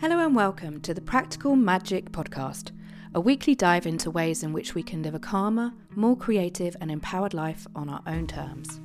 [0.00, 2.70] Hello and welcome to the Practical Magic Podcast,
[3.16, 6.88] a weekly dive into ways in which we can live a calmer, more creative, and
[6.88, 8.78] empowered life on our own terms.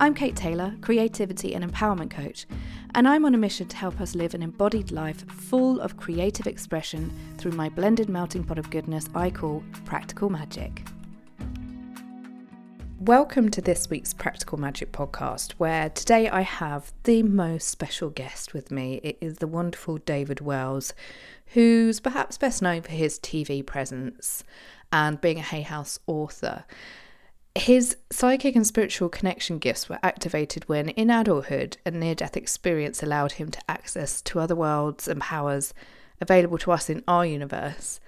[0.00, 2.46] I'm Kate Taylor, creativity and empowerment coach,
[2.94, 6.46] and I'm on a mission to help us live an embodied life full of creative
[6.46, 10.86] expression through my blended melting pot of goodness I call Practical Magic.
[13.06, 18.54] Welcome to this week's Practical Magic podcast, where today I have the most special guest
[18.54, 19.00] with me.
[19.02, 20.94] It is the wonderful David Wells,
[21.46, 24.44] who's perhaps best known for his TV presence
[24.92, 26.64] and being a Hay House author.
[27.56, 33.02] His psychic and spiritual connection gifts were activated when, in adulthood, a near death experience
[33.02, 35.74] allowed him to access to other worlds and powers
[36.20, 37.98] available to us in our universe.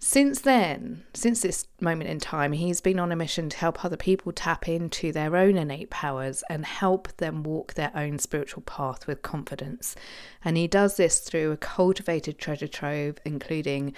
[0.00, 3.96] Since then, since this moment in time, he's been on a mission to help other
[3.96, 9.08] people tap into their own innate powers and help them walk their own spiritual path
[9.08, 9.96] with confidence.
[10.44, 13.92] And he does this through a cultivated treasure trove, including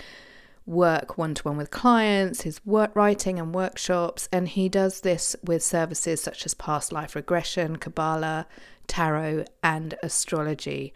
[0.65, 5.37] work one to one with clients, his work writing and workshops, and he does this
[5.45, 8.47] with services such as past life regression, Kabbalah,
[8.87, 10.95] tarot, and astrology.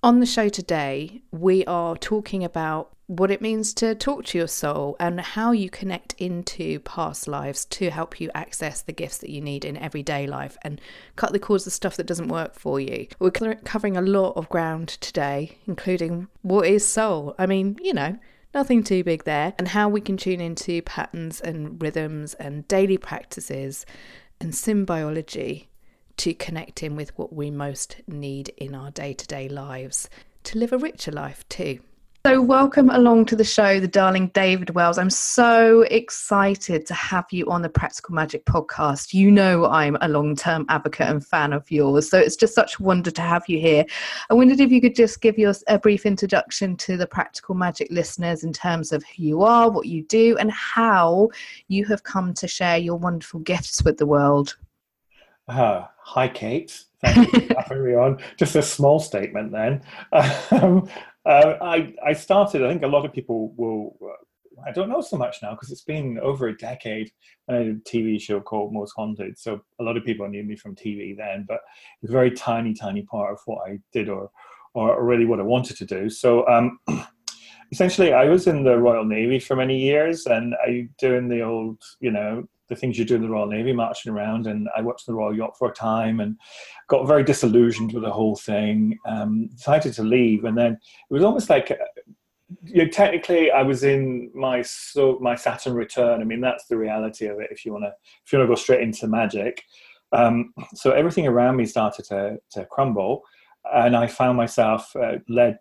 [0.00, 4.46] On the show today, we are talking about what it means to talk to your
[4.46, 9.30] soul and how you connect into past lives to help you access the gifts that
[9.30, 10.80] you need in everyday life and
[11.16, 13.08] cut the cords of stuff that doesn't work for you.
[13.18, 17.34] We're covering a lot of ground today, including what is soul.
[17.36, 18.18] I mean, you know,
[18.54, 22.98] nothing too big there, and how we can tune into patterns and rhythms and daily
[22.98, 23.84] practices
[24.40, 25.67] and symbiology
[26.18, 30.08] to connect in with what we most need in our day to day lives
[30.44, 31.80] to live a richer life too.
[32.26, 34.98] So, welcome along to the show, the darling David Wells.
[34.98, 39.14] I'm so excited to have you on the Practical Magic podcast.
[39.14, 42.10] You know, I'm a long term advocate and fan of yours.
[42.10, 43.86] So, it's just such a wonder to have you here.
[44.28, 47.88] I wondered if you could just give us a brief introduction to the Practical Magic
[47.90, 51.28] listeners in terms of who you are, what you do, and how
[51.68, 54.56] you have come to share your wonderful gifts with the world.
[55.46, 56.84] Uh, hi, Kate.
[57.02, 58.18] Thank you for having me on.
[58.38, 59.82] Just a small statement then.
[60.50, 60.88] Um,
[61.26, 65.02] uh, I, I started, I think a lot of people will, uh, I don't know
[65.02, 67.12] so much now because it's been over a decade
[67.46, 69.38] and I did a TV show called Most Haunted.
[69.38, 71.60] So a lot of people knew me from TV then, but
[72.02, 74.30] it's a very tiny, tiny part of what I did or,
[74.72, 76.08] or really what I wanted to do.
[76.08, 76.80] So um,
[77.70, 81.82] essentially, I was in the Royal Navy for many years and I doing the old,
[82.00, 85.06] you know, the things you do in the Royal Navy, marching around, and I watched
[85.06, 86.36] the Royal Yacht for a time and
[86.88, 88.98] got very disillusioned with the whole thing.
[89.06, 91.76] Um, decided to leave, and then it was almost like.
[92.62, 96.22] You know, technically, I was in my so my Saturn return.
[96.22, 97.48] I mean, that's the reality of it.
[97.50, 97.92] If you want to,
[98.24, 99.62] if you want to go straight into magic,
[100.12, 103.22] um, so everything around me started to to crumble,
[103.74, 105.58] and I found myself uh, led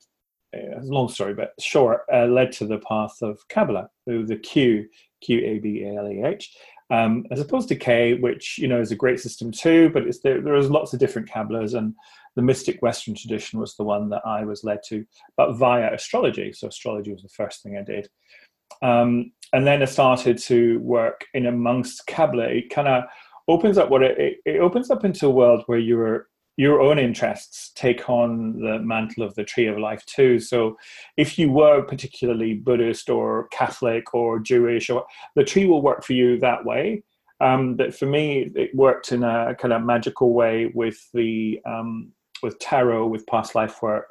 [0.55, 4.87] uh, long story, but short, uh, led to the path of Kabbalah, the Q,
[5.21, 6.55] Q A B A L A H,
[6.89, 10.19] um, as opposed to K, which you know is a great system too, but it's
[10.19, 10.41] there.
[10.41, 11.93] There's lots of different Kabbalists, and
[12.35, 15.05] the mystic Western tradition was the one that I was led to,
[15.35, 16.53] but via astrology.
[16.53, 18.09] So astrology was the first thing I did,
[18.81, 22.49] um, and then I started to work in amongst Kabbalah.
[22.49, 23.03] It kind of
[23.49, 26.97] opens up what it, it, it opens up into a world where you're your own
[26.97, 30.39] interests take on the mantle of the tree of life too.
[30.39, 30.77] So,
[31.15, 36.13] if you were particularly Buddhist or Catholic or Jewish, or the tree will work for
[36.13, 37.03] you that way.
[37.39, 42.11] Um, but for me, it worked in a kind of magical way with the um,
[42.41, 44.09] with tarot, with past life work,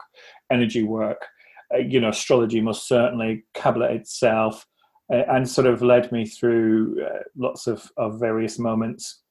[0.51, 1.27] energy work.
[1.75, 4.65] Uh, you know, astrology most certainly, Kabbalah itself,
[5.13, 9.23] uh, and sort of led me through uh, lots of, of various moments.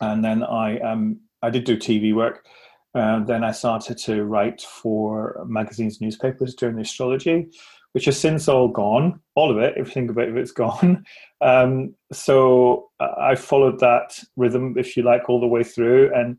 [0.00, 2.46] And then I um, I did do TV work.
[2.94, 7.48] Uh, then I started to write for magazines, newspapers during the astrology,
[7.92, 9.74] which has since all gone, all of it.
[9.76, 11.04] Everything about it's gone.
[11.40, 16.10] Um, so uh, I followed that rhythm, if you like, all the way through.
[16.14, 16.38] And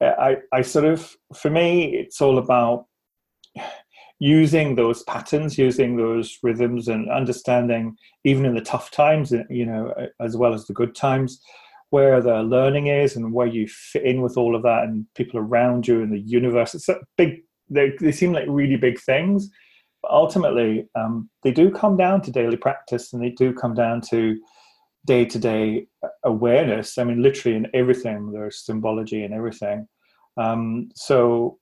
[0.00, 2.86] uh, I, I sort of, for me, it's all about
[4.20, 9.92] using those patterns, using those rhythms, and understanding, even in the tough times, you know,
[10.20, 11.42] as well as the good times
[11.90, 15.38] where the learning is and where you fit in with all of that and people
[15.38, 16.74] around you and the universe.
[16.74, 17.42] It's a big.
[17.68, 19.50] They, they seem like really big things,
[20.00, 24.00] but ultimately um, they do come down to daily practice and they do come down
[24.02, 24.38] to
[25.04, 25.86] day to day
[26.24, 26.98] awareness.
[26.98, 29.88] I mean, literally in everything, there's symbology and everything.
[30.36, 31.58] Um, so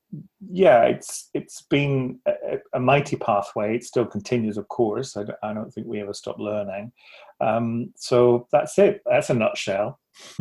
[0.51, 3.77] yeah, it's it's been a, a, mighty pathway.
[3.77, 5.17] It still continues, of course.
[5.17, 6.93] I I don't think we ever stop learning.
[7.41, 9.03] Um, so that's it.
[9.07, 9.99] That's a nutshell.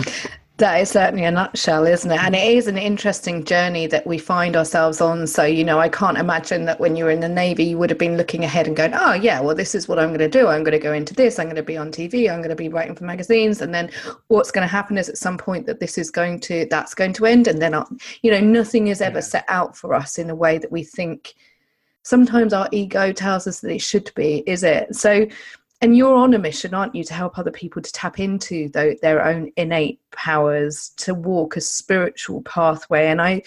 [0.64, 2.24] That is certainly a nutshell, isn't it?
[2.24, 5.28] And it is an interesting journey that we find ourselves on.
[5.28, 7.90] So, you know, I can't imagine that when you were in the Navy, you would
[7.90, 10.30] have been looking ahead and going, oh, yeah, well, this is what I'm going to
[10.30, 10.48] do.
[10.48, 11.38] I'm going to go into this.
[11.38, 12.32] I'm going to be on TV.
[12.32, 13.60] I'm going to be writing for magazines.
[13.60, 13.92] And then
[14.30, 17.12] what's going to happen is at some point that this is going to, that's going
[17.12, 17.48] to end.
[17.48, 17.90] And then, I'll,
[18.22, 21.34] you know, nothing is ever set out for us in a way that we think
[22.04, 24.96] sometimes our ego tells us that it should be, is it?
[24.96, 25.28] So,
[25.84, 28.98] and you're on a mission aren't you to help other people to tap into the,
[29.02, 33.08] their own innate powers to walk a spiritual pathway?
[33.08, 33.44] And i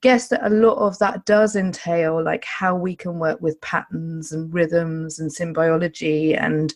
[0.00, 4.30] guess that a lot of that does entail like how we can work with patterns
[4.30, 6.72] and rhythms and symbiology and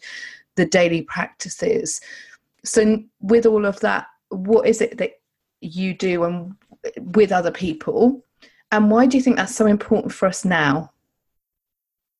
[0.57, 2.01] the daily practices.
[2.65, 5.13] So with all of that what is it that
[5.61, 8.25] you do and eh, with other people?
[8.73, 10.91] And why do you think that's so important for us now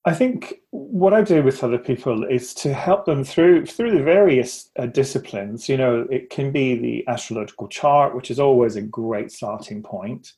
[0.07, 4.03] I think what I do with other people is to help them through through the
[4.03, 5.67] various uh, disciplines.
[5.69, 10.33] You know, it can be the astrological chart, which is always a great starting point.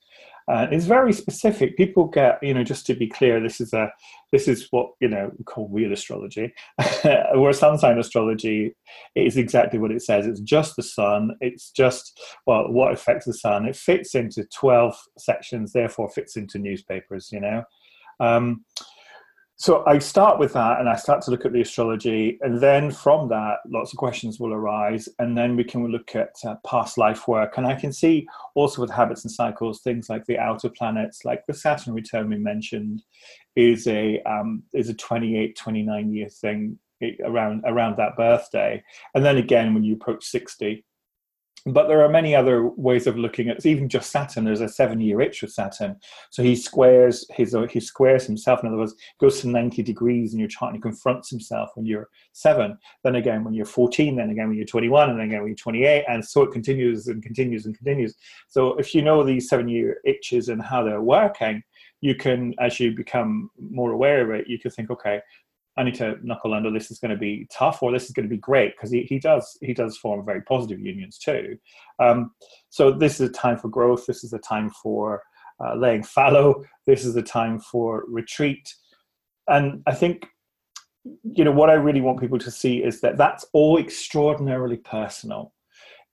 [0.48, 1.76] Uh, it's very specific.
[1.76, 3.92] People get, you know, just to be clear, this is a
[4.30, 6.54] this is what you know we call real astrology.
[7.34, 8.76] Whereas sun sign astrology
[9.16, 10.28] is exactly what it says.
[10.28, 11.32] It's just the sun.
[11.40, 13.66] It's just well, what affects the sun.
[13.66, 17.30] It fits into twelve sections, therefore fits into newspapers.
[17.32, 17.64] You know.
[18.20, 18.64] Um,
[19.58, 22.90] so I start with that and I start to look at the astrology, and then
[22.90, 26.98] from that, lots of questions will arise, and then we can look at uh, past
[26.98, 27.56] life work.
[27.56, 31.46] And I can see also with habits and cycles, things like the outer planets, like
[31.46, 33.02] the Saturn return we mentioned,
[33.56, 36.78] is a um, is a 28, 29 year thing
[37.24, 38.82] around around that birthday,
[39.14, 40.84] and then again when you approach 60,
[41.66, 44.44] but there are many other ways of looking at it, even just Saturn.
[44.44, 45.96] There's a seven-year itch with Saturn,
[46.30, 48.60] so he squares his uh, he squares himself.
[48.62, 51.84] In other words, goes to 90 degrees in your chart and he confronts himself when
[51.84, 52.78] you're seven.
[53.02, 54.14] Then again when you're 14.
[54.14, 57.08] Then again when you're 21, and then again when you're 28, and so it continues
[57.08, 58.14] and continues and continues.
[58.46, 61.64] So if you know these seven-year itches and how they're working,
[62.00, 65.20] you can, as you become more aware of it, you can think, okay,
[65.76, 66.70] I need to knuckle under.
[66.70, 69.02] This is going to be tough, or this is going to be great because he,
[69.02, 71.58] he does he does form very positive unions too.
[71.98, 72.32] Um,
[72.70, 74.06] so this is a time for growth.
[74.06, 75.22] This is a time for
[75.62, 76.64] uh, laying fallow.
[76.86, 78.74] This is a time for retreat,
[79.48, 80.26] and I think
[81.22, 85.52] you know what I really want people to see is that that's all extraordinarily personal.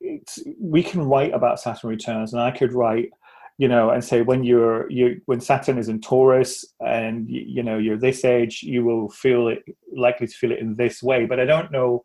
[0.02, 3.10] It's, we can write about Saturn returns, and I could write
[3.58, 7.64] you know, and say when you're you when Saturn is in Taurus and you, you
[7.64, 9.64] know you're this age, you will feel it
[9.96, 11.26] likely to feel it in this way.
[11.26, 12.04] But I don't know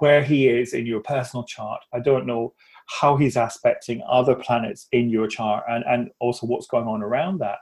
[0.00, 1.80] where he is in your personal chart.
[1.92, 2.54] I don't know
[2.86, 7.38] how he's aspecting other planets in your chart and, and also what's going on around
[7.38, 7.58] that.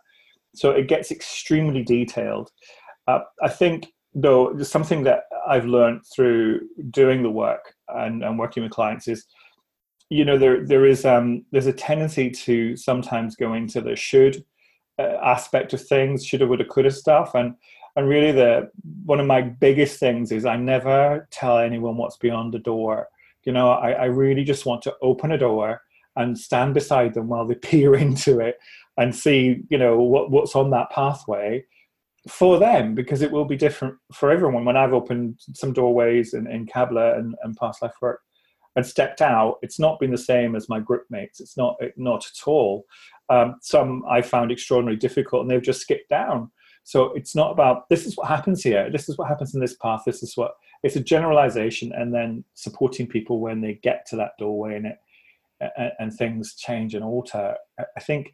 [0.54, 2.50] So it gets extremely detailed.
[3.06, 6.60] Uh, I think, though, something that I've learned through
[6.90, 9.26] doing the work and, and working with clients is
[10.10, 14.44] you know there there is um there's a tendency to sometimes go into the should
[14.98, 17.34] uh, aspect of things shoulda woulda coulda stuff.
[17.34, 17.54] And
[17.96, 18.70] and really the
[19.04, 23.08] one of my biggest things is i never tell anyone what's beyond the door.
[23.44, 25.82] You know i, I really just want to open a door
[26.16, 28.58] and stand beside them while they peer into it
[28.96, 31.64] and see you know what, what's on that pathway
[32.28, 34.64] for them because it will be different for everyone.
[34.64, 38.22] When i've opened some doorways in, in kabbalah and, and past life work
[38.78, 41.40] and stepped out, it's not been the same as my group mates.
[41.40, 42.86] It's not not at all.
[43.28, 46.52] Um, some I found extraordinarily difficult, and they've just skipped down.
[46.84, 48.88] So it's not about this is what happens here.
[48.88, 50.02] This is what happens in this path.
[50.06, 50.52] This is what
[50.84, 54.98] it's a generalization, and then supporting people when they get to that doorway and it
[55.60, 57.56] and, and things change and alter.
[57.96, 58.32] I think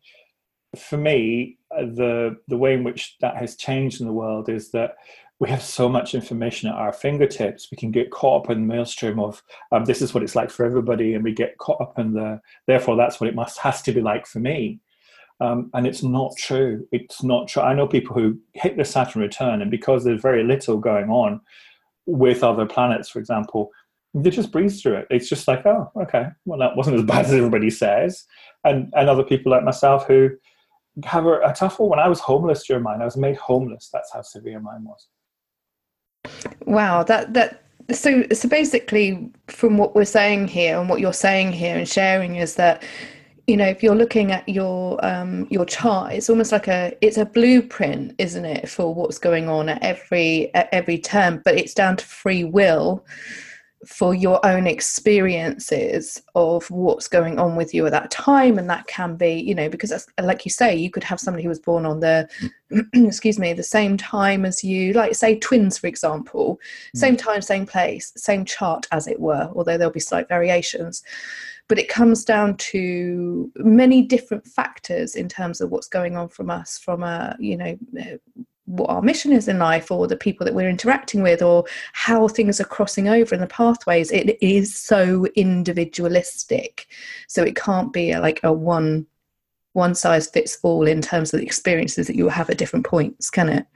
[0.77, 4.73] for me, uh, the the way in which that has changed in the world is
[4.73, 4.97] that
[5.45, 7.69] we have so much information at our fingertips.
[7.71, 10.49] We can get caught up in the maelstrom of um, this is what it's like
[10.49, 13.83] for everybody, and we get caught up in the therefore that's what it must has
[13.83, 14.81] to be like for me.
[15.41, 16.89] Um, and it's not true.
[16.93, 17.61] It's not true.
[17.61, 21.43] I know people who hit the Saturn return, and because there's very little going on
[22.07, 23.71] with other planets, for example,
[24.15, 25.09] they just breeze through it.
[25.11, 28.25] It's just like, oh, okay, well, that wasn't as bad as everybody says.
[28.65, 30.31] And and other people like myself who
[31.05, 31.91] have a, a tough one.
[31.91, 33.91] When I was homeless during mine, I was made homeless.
[33.93, 35.07] That's how severe mine was.
[36.67, 41.53] Wow, that that so so basically from what we're saying here and what you're saying
[41.53, 42.83] here and sharing is that
[43.47, 47.19] you know if you're looking at your um your chart it's almost like a it's
[47.19, 51.75] a blueprint isn't it for what's going on at every at every term but it's
[51.75, 53.05] down to free will
[53.87, 58.87] for your own experiences of what's going on with you at that time and that
[58.87, 61.85] can be you know because like you say you could have somebody who was born
[61.87, 62.29] on the
[62.95, 66.61] excuse me the same time as you like say twins for example
[66.95, 66.99] mm.
[66.99, 71.03] same time same place same chart as it were although there'll be slight variations
[71.69, 76.51] but it comes down to many different factors in terms of what's going on from
[76.51, 77.79] us from a you know
[78.67, 82.27] what our mission is in life or the people that we're interacting with or how
[82.27, 86.87] things are crossing over in the pathways it is so individualistic
[87.29, 89.07] so it can't be like a one
[89.73, 93.29] one size fits all in terms of the experiences that you have at different points
[93.29, 93.67] can it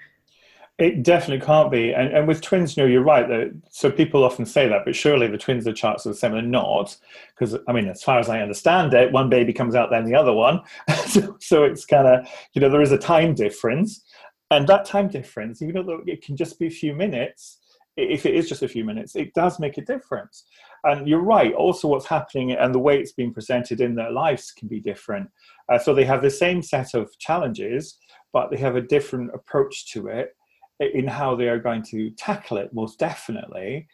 [0.79, 1.93] it definitely can't be.
[1.93, 3.29] And, and with twins, you know, you're right.
[3.29, 6.33] That, so people often say that, but surely the twins, the charts are the same.
[6.33, 6.97] They're not.
[7.35, 10.15] Because, I mean, as far as I understand it, one baby comes out, then the
[10.15, 10.61] other one.
[11.09, 14.05] so, so it's kind of, you know, there is a time difference.
[14.51, 17.59] And that time difference, even though it can just be a few minutes,
[17.97, 20.45] if it is just a few minutes, it does make a difference.
[20.85, 21.53] And you're right.
[21.53, 25.29] Also, what's happening and the way it's being presented in their lives can be different.
[25.71, 27.99] Uh, so they have the same set of challenges,
[28.33, 30.35] but they have a different approach to it
[30.81, 33.89] in how they are going to tackle it, most definitely.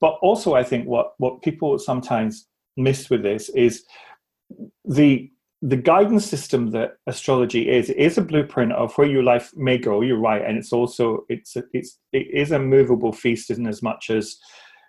[0.00, 3.84] But also, I think what, what people sometimes miss with this is
[4.84, 5.30] the
[5.66, 10.02] the guidance system that astrology is is a blueprint of where your life may go.
[10.02, 13.82] You're right, and it's also it's a, it's it is a movable feast in as
[13.82, 14.36] much as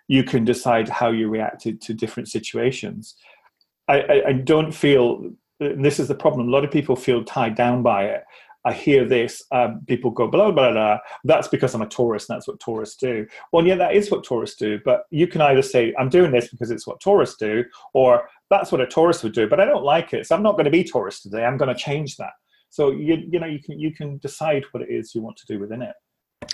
[0.06, 3.16] you can decide how you reacted to, different situations.
[3.88, 6.48] I, I, I don't feel this is the problem.
[6.48, 8.24] A lot of people feel tied down by it
[8.66, 10.98] I hear this, um, people go blah, blah, blah.
[11.22, 13.24] That's because I'm a tourist and that's what tourists do.
[13.52, 14.80] Well, yeah, that is what tourists do.
[14.84, 18.72] But you can either say, I'm doing this because it's what tourists do, or that's
[18.72, 20.26] what a tourist would do, but I don't like it.
[20.26, 21.44] So I'm not going to be tourist today.
[21.44, 22.32] I'm going to change that.
[22.68, 25.46] So you, you know, you can, you can decide what it is you want to
[25.46, 25.94] do within it.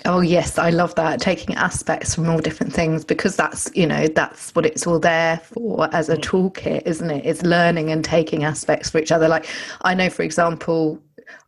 [0.05, 4.07] Oh yes, I love that taking aspects from all different things because that's you know
[4.07, 6.21] that's what it's all there for as a mm.
[6.21, 7.25] toolkit, isn't it?
[7.25, 9.27] It's learning and taking aspects for each other.
[9.27, 9.45] Like
[9.81, 10.99] I know, for example,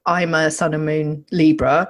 [0.05, 1.89] I'm a Sun and Moon Libra,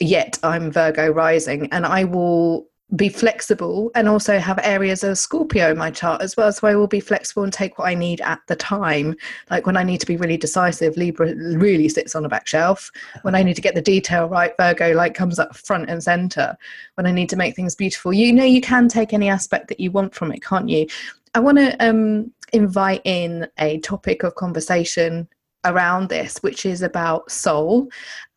[0.00, 2.66] yet I'm Virgo rising, and I will
[2.96, 6.52] be flexible and also have areas of Scorpio in my chart as well.
[6.52, 9.14] So I will be flexible and take what I need at the time.
[9.50, 12.90] Like when I need to be really decisive, Libra really sits on a back shelf.
[13.22, 16.56] When I need to get the detail right, Virgo like comes up front and center.
[16.96, 19.80] When I need to make things beautiful, you know, you can take any aspect that
[19.80, 20.86] you want from it, can't you?
[21.34, 25.28] I want to um, invite in a topic of conversation
[25.64, 27.88] around this, which is about soul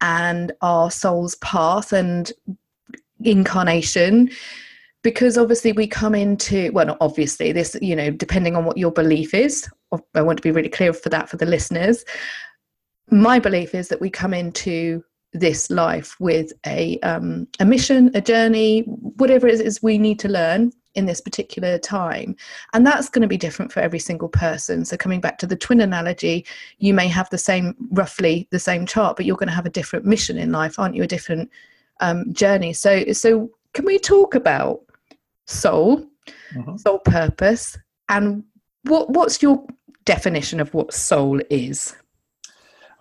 [0.01, 2.31] and our soul's path and
[3.23, 4.29] incarnation.
[5.01, 8.91] Because obviously, we come into, well, not obviously, this, you know, depending on what your
[8.91, 9.69] belief is,
[10.15, 12.03] I want to be really clear for that for the listeners.
[13.11, 18.21] My belief is that we come into this life with a um, a mission, a
[18.21, 22.35] journey, whatever it is we need to learn in this particular time.
[22.73, 24.85] And that's going to be different for every single person.
[24.85, 26.45] So, coming back to the twin analogy,
[26.79, 29.69] you may have the same, roughly the same chart, but you're going to have a
[29.69, 31.03] different mission in life, aren't you?
[31.03, 31.49] A different
[31.99, 32.73] um, journey.
[32.73, 34.81] So, so can we talk about
[35.45, 36.05] soul,
[36.53, 36.77] mm-hmm.
[36.77, 37.77] soul purpose,
[38.09, 38.43] and
[38.83, 39.65] what what's your
[40.05, 41.95] definition of what soul is?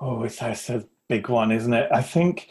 [0.01, 1.89] Oh, it's a big one, isn't it?
[1.93, 2.49] I think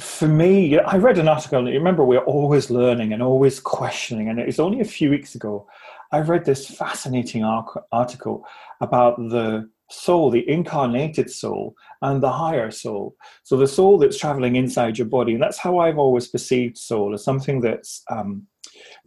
[0.00, 1.58] for me, I read an article.
[1.58, 4.28] and Remember, we're always learning and always questioning.
[4.28, 5.66] And it was only a few weeks ago
[6.12, 8.46] I read this fascinating article
[8.80, 13.16] about the soul, the incarnated soul, and the higher soul.
[13.42, 17.14] So the soul that's traveling inside your body, and that's how I've always perceived soul
[17.14, 18.46] as something that's um,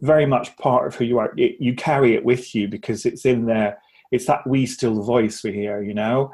[0.00, 1.32] very much part of who you are.
[1.36, 3.78] It, you carry it with you because it's in there.
[4.10, 6.32] It's that we still voice we hear, you know.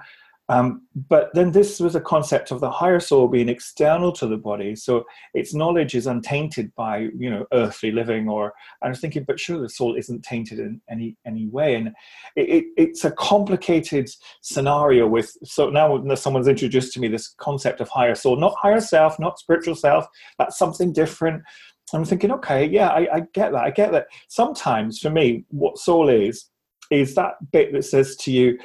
[0.49, 4.37] Um, but then this was a concept of the higher soul being external to the
[4.37, 8.29] body, so its knowledge is untainted by you know earthly living.
[8.29, 11.89] Or I was thinking, but sure, the soul isn't tainted in any any way, and
[12.37, 14.09] it, it, it's a complicated
[14.41, 15.09] scenario.
[15.09, 19.19] With so now someone's introduced to me this concept of higher soul, not higher self,
[19.19, 20.07] not spiritual self.
[20.39, 21.43] That's something different.
[21.93, 23.65] I'm thinking, okay, yeah, I, I get that.
[23.65, 24.07] I get that.
[24.29, 26.51] Sometimes for me, what soul is
[26.91, 28.57] is that bit that says to you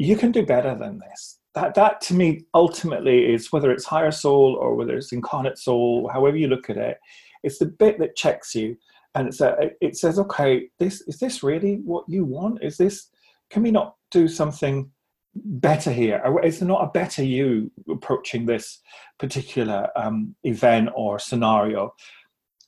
[0.00, 1.38] you can do better than this.
[1.54, 6.08] That, that to me ultimately is whether it's higher soul or whether it's incarnate soul,
[6.10, 6.96] however you look at it,
[7.42, 8.76] it's the bit that checks you
[9.14, 12.62] and it's a, it says, okay, this is this really what you want?
[12.62, 13.10] Is this
[13.50, 14.90] can we not do something
[15.34, 16.22] better here?
[16.42, 18.80] Is there not a better you approaching this
[19.18, 21.92] particular um, event or scenario?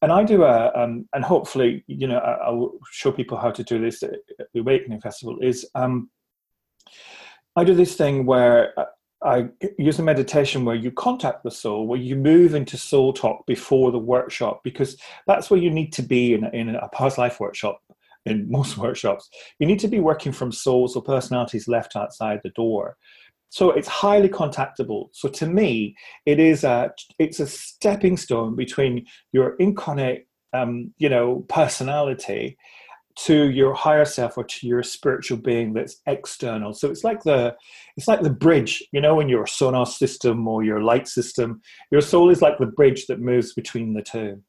[0.02, 3.80] And I do a, um, and hopefully, you know, I'll show people how to do
[3.80, 4.18] this at
[4.52, 5.38] the Awakening Festival.
[5.40, 6.10] Is um,
[7.56, 8.86] I do this thing where uh,
[9.24, 13.46] I use a meditation where you contact the soul, where you move into soul talk
[13.46, 17.40] before the workshop, because that's where you need to be in, in a past life
[17.40, 17.80] workshop.
[18.24, 19.28] In most workshops,
[19.58, 22.96] you need to be working from souls or personalities left outside the door.
[23.48, 25.08] So it's highly contactable.
[25.12, 25.94] So to me,
[26.24, 32.56] it is a it's a stepping stone between your incarnate, um, you know, personality
[33.14, 36.72] to your higher self or to your spiritual being that's external.
[36.72, 37.56] So it's like the
[37.96, 41.60] it's like the bridge, you know, in your sonar system or your light system.
[41.90, 44.42] Your soul is like the bridge that moves between the two.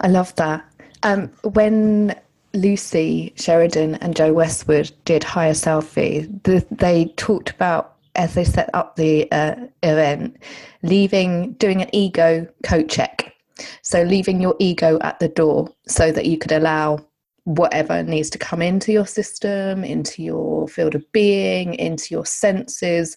[0.00, 0.64] I love that.
[1.02, 2.14] Um, when
[2.54, 8.70] Lucy Sheridan and Joe Westwood did Higher Selfie, the, they talked about as they set
[8.74, 10.36] up the uh, event,
[10.82, 13.35] leaving doing an ego code check
[13.82, 16.98] so leaving your ego at the door so that you could allow
[17.44, 23.16] whatever needs to come into your system, into your field of being, into your senses,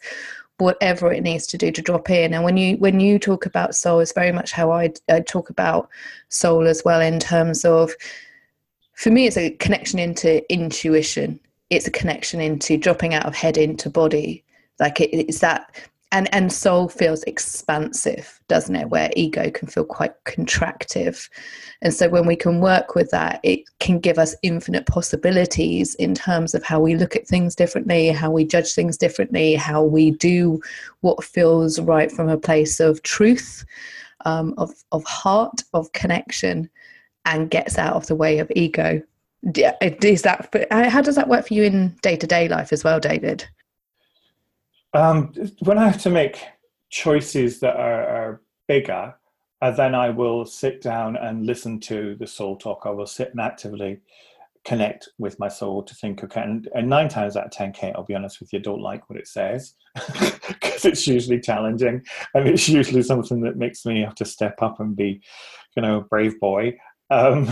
[0.60, 2.34] whatever it needs to do to drop in.
[2.34, 5.50] And when you when you talk about soul, it's very much how I, I talk
[5.50, 5.90] about
[6.30, 7.92] soul as well in terms of
[8.94, 11.40] for me it's a connection into intuition.
[11.70, 14.44] It's a connection into dropping out of head into body.
[14.80, 15.76] Like it, it's that
[16.12, 18.90] and and soul feels expansive doesn't it?
[18.90, 21.30] Where ego can feel quite contractive.
[21.82, 26.16] And so when we can work with that it can give us infinite possibilities in
[26.16, 30.12] terms of how we look at things differently how we judge things differently how we
[30.12, 30.60] do
[31.02, 33.64] what feels right from a place of truth
[34.26, 36.70] um, of of heart of connection
[37.26, 39.02] and gets out of the way of ego.
[39.44, 43.48] Is that how does that work for you in day-to-day life as well david
[44.94, 46.44] um, when I have to make
[46.90, 49.16] choices that are, are bigger,
[49.62, 52.84] uh, then I will sit down and listen to the soul talk.
[52.86, 54.00] I will sit and actively
[54.66, 57.94] connect with my soul to think, okay, and, and nine times out of 10, Kate,
[57.96, 59.74] I'll be honest with you, don't like what it says
[60.48, 62.04] because it's usually challenging
[62.34, 65.22] and it's usually something that makes me have to step up and be,
[65.76, 66.78] you know, brave boy.
[67.10, 67.52] Um,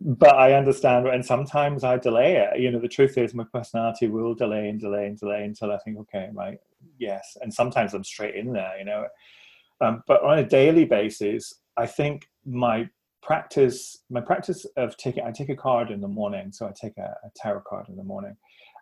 [0.00, 2.60] but I understand, and sometimes I delay it.
[2.60, 5.78] You know, the truth is, my personality will delay and delay and delay until I
[5.78, 6.58] think, okay, right,
[6.98, 7.36] yes.
[7.40, 8.76] And sometimes I'm straight in there.
[8.78, 9.06] You know,
[9.80, 12.88] um, but on a daily basis, I think my
[13.22, 16.96] practice, my practice of taking, I take a card in the morning, so I take
[16.98, 18.36] a, a tarot card in the morning.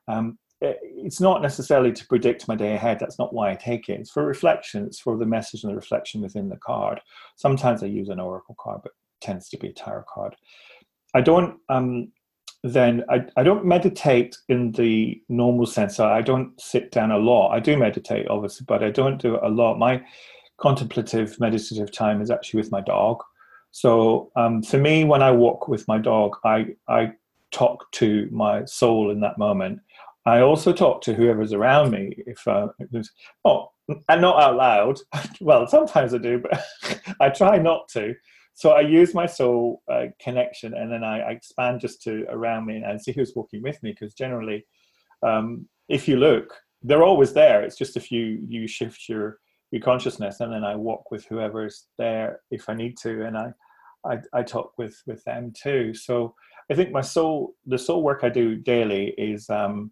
[0.09, 2.99] Um, it, it's not necessarily to predict my day ahead.
[2.99, 4.01] That's not why I take it.
[4.01, 4.87] It's for reflection.
[4.87, 7.01] It's for the message and the reflection within the card.
[7.37, 10.35] Sometimes I use an oracle card, but tends to be a tarot card.
[11.15, 12.13] I don't um,
[12.65, 15.99] then I, I don't meditate in the normal sense.
[15.99, 17.51] I don't sit down a lot.
[17.51, 19.79] I do meditate, obviously, but I don't do it a lot.
[19.79, 20.03] My
[20.61, 23.21] contemplative meditative time is actually with my dog.
[23.73, 27.13] So um, for me, when I walk with my dog, I I
[27.51, 29.81] talk to my soul in that moment.
[30.25, 32.15] I also talk to whoever's around me.
[32.27, 32.69] If uh,
[33.45, 33.73] oh,
[34.09, 34.99] and not out loud.
[35.41, 36.63] well, sometimes I do, but
[37.21, 38.15] I try not to
[38.63, 42.65] so I use my soul uh, connection and then I, I, expand just to around
[42.65, 44.65] me and see who's walking with me because generally,
[45.25, 47.63] um, if you look, they're always there.
[47.63, 49.41] It's just if you you shift your
[49.73, 53.53] your consciousness and then I walk with whoever's there if I need to and I
[54.05, 55.93] I, I talk with with them too.
[55.93, 56.33] So
[56.71, 59.91] I think my soul the soul work I do daily is um,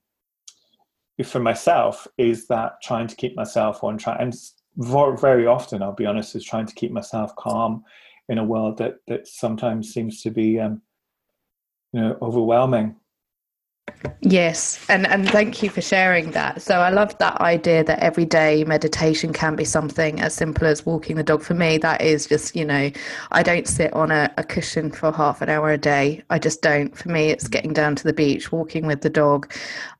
[1.24, 4.32] for myself is that trying to keep myself on track and
[4.76, 7.82] very often I'll be honest is trying to keep myself calm
[8.30, 10.80] in a world that that sometimes seems to be um,
[11.92, 12.96] you know overwhelming
[14.22, 16.62] Yes, and and thank you for sharing that.
[16.62, 21.16] So I love that idea that everyday meditation can be something as simple as walking
[21.16, 21.42] the dog.
[21.42, 22.90] For me, that is just you know,
[23.32, 26.22] I don't sit on a, a cushion for half an hour a day.
[26.30, 26.96] I just don't.
[26.96, 29.52] For me, it's getting down to the beach, walking with the dog.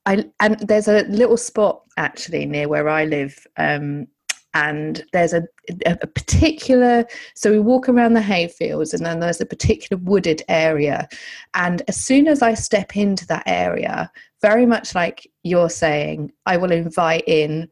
[0.07, 4.07] I and there's a little spot actually near where I live um,
[4.55, 5.43] and there's a,
[5.87, 11.09] a, particular so we walk around the hayfields and then there's a particular wooded area.
[11.55, 14.11] And as soon as i step into that area
[14.43, 17.69] very much like you're saying i will invite in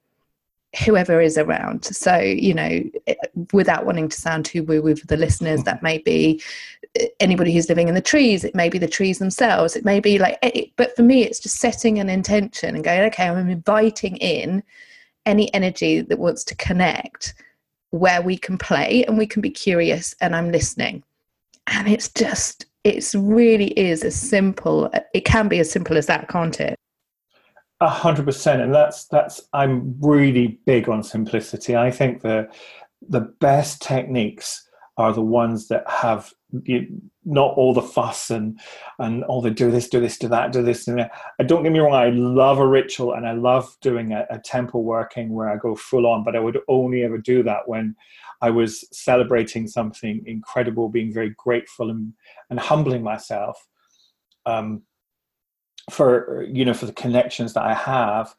[0.85, 1.85] whoever is around.
[1.85, 2.83] So you know
[3.53, 6.43] without wanting to sound too woo woo for the listeners that may be
[7.21, 10.19] anybody who's living in the trees it may be the trees themselves it may be
[10.19, 14.17] like eh, but for me it's just setting an intention and going okay i'm inviting
[14.17, 14.63] in
[15.29, 17.35] any energy that wants to connect
[17.91, 21.05] where we can play and we can be curious and I'm listening.
[21.69, 26.29] And it's just, it's really is as simple, it can be as simple as that,
[26.29, 26.75] can't it?
[27.81, 28.63] A hundred percent.
[28.63, 31.77] And that's, that's, I'm really big on simplicity.
[31.77, 32.49] I think the,
[33.07, 36.33] the best techniques are the ones that have
[36.65, 36.87] you,
[37.25, 38.59] not all the fuss and
[38.99, 41.13] and all the do this, do this, do that, do this, and that.
[41.47, 41.95] Don't get me wrong.
[41.95, 45.75] I love a ritual and I love doing a, a temple working where I go
[45.75, 46.25] full on.
[46.25, 47.95] But I would only ever do that when
[48.41, 52.13] I was celebrating something incredible, being very grateful and
[52.51, 53.67] and humbling myself
[54.47, 54.83] um,
[55.91, 58.35] for you know for the connections that I have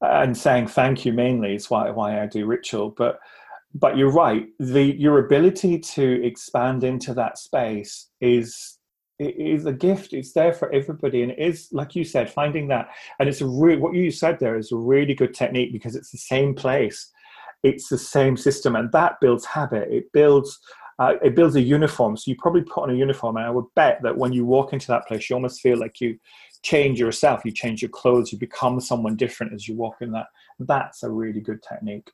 [0.00, 3.18] and saying thank you mainly is why why I do ritual, but
[3.74, 4.46] but you're right.
[4.58, 8.78] The your ability to expand into that space is
[9.18, 10.12] it is a gift.
[10.12, 12.88] It's there for everybody, and it is like you said, finding that.
[13.18, 16.10] And it's a real what you said there is a really good technique because it's
[16.10, 17.10] the same place,
[17.62, 19.88] it's the same system, and that builds habit.
[19.90, 20.58] It builds.
[21.00, 22.16] Uh, it builds a uniform.
[22.16, 24.72] So you probably put on a uniform, and I would bet that when you walk
[24.72, 26.18] into that place, you almost feel like you
[26.64, 27.44] change yourself.
[27.44, 28.32] You change your clothes.
[28.32, 30.26] You become someone different as you walk in that.
[30.58, 32.10] That's a really good technique.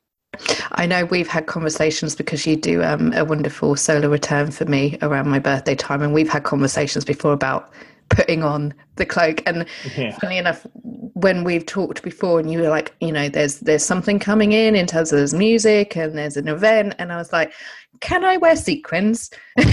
[0.73, 4.97] I know we've had conversations because you do um, a wonderful solar return for me
[5.01, 7.71] around my birthday time, and we've had conversations before about
[8.09, 9.41] putting on the cloak.
[9.45, 9.65] And
[9.97, 10.17] yeah.
[10.19, 10.65] funny enough,
[11.13, 14.75] when we've talked before, and you were like, you know, there's there's something coming in
[14.75, 17.53] in terms of there's music and there's an event, and I was like,
[17.99, 19.31] can I wear sequins?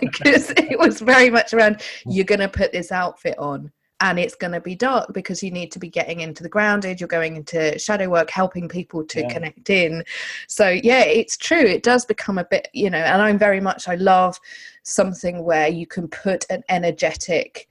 [0.00, 4.34] Because it was very much around you're going to put this outfit on and it's
[4.34, 7.36] going to be dark because you need to be getting into the grounded you're going
[7.36, 9.28] into shadow work helping people to yeah.
[9.28, 10.02] connect in
[10.48, 13.88] so yeah it's true it does become a bit you know and i'm very much
[13.88, 14.38] i love
[14.82, 17.68] something where you can put an energetic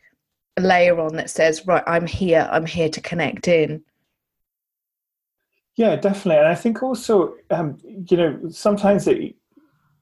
[0.59, 3.81] layer on that says right i'm here i'm here to connect in
[5.75, 9.35] yeah definitely and i think also um, you know sometimes it,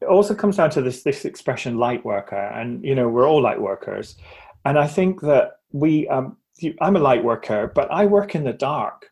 [0.02, 3.42] it also comes down to this this expression light worker and you know we're all
[3.42, 4.16] light workers
[4.66, 6.38] and i think that we um,
[6.82, 9.10] i'm a light worker but i work in the dark.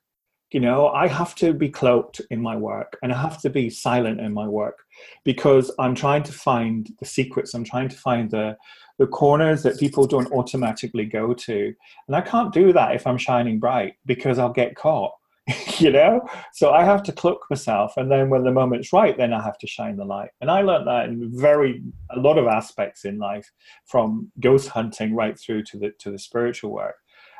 [0.51, 3.69] You know i have to be cloaked in my work and i have to be
[3.69, 4.79] silent in my work
[5.23, 7.53] because i'm trying to find the secrets.
[7.53, 8.55] I'm trying to find the
[8.97, 11.73] the corners that people don't automatically go to.
[12.07, 15.11] And i can't do that if i'm shining bright because i'll get caught
[15.79, 16.21] you know?
[16.53, 19.57] So i have to cloak myself and then when the moment's right then i have
[19.59, 20.29] to shine the light.
[20.41, 23.51] And i learned that in very a lot of aspects in life
[23.85, 26.95] from ghost hunting right through to the to the spiritual work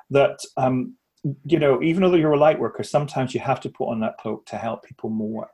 [0.09, 0.95] that um
[1.45, 4.17] you know even though you're a light worker sometimes you have to put on that
[4.17, 5.49] cloak to help people more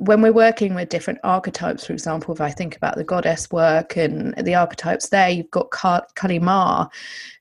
[0.00, 3.98] when we're working with different archetypes, for example, if I think about the goddess work
[3.98, 6.88] and the archetypes there, you've got Kali Ma,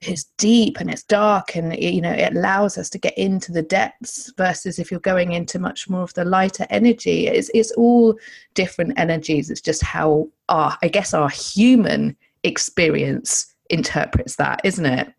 [0.04, 3.62] who's deep and it's dark, and you know it allows us to get into the
[3.62, 4.34] depths.
[4.38, 8.14] Versus if you're going into much more of the lighter energy, it's it's all
[8.56, 9.50] different energies.
[9.50, 15.14] It's just how our, I guess, our human experience interprets that, isn't it?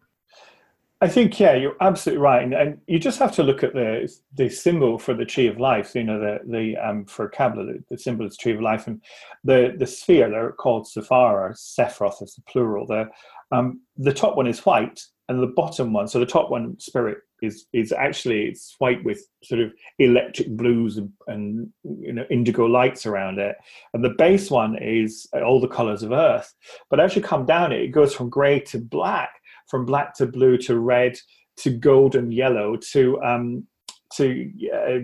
[1.03, 4.13] I think yeah, you're absolutely right, and, and, you just have to look at the
[4.35, 5.95] the symbol for the tree of life.
[5.95, 9.01] You know, the the um, for Kabbalah, the, the symbol is tree of life, and
[9.43, 12.87] the the sphere they're called Sephirah, Sephiroth is the plural.
[12.87, 13.09] The
[13.51, 17.19] um, the top one is white, and the bottom one, so the top one, spirit,
[17.41, 22.67] is is actually it's white with sort of electric blues and, and you know indigo
[22.67, 23.57] lights around it,
[23.95, 26.53] and the base one is all the colors of Earth.
[26.91, 29.40] But as you come down it, it goes from grey to black
[29.71, 31.17] from black to blue to red
[31.59, 33.67] to golden yellow to um,
[34.15, 34.99] to uh,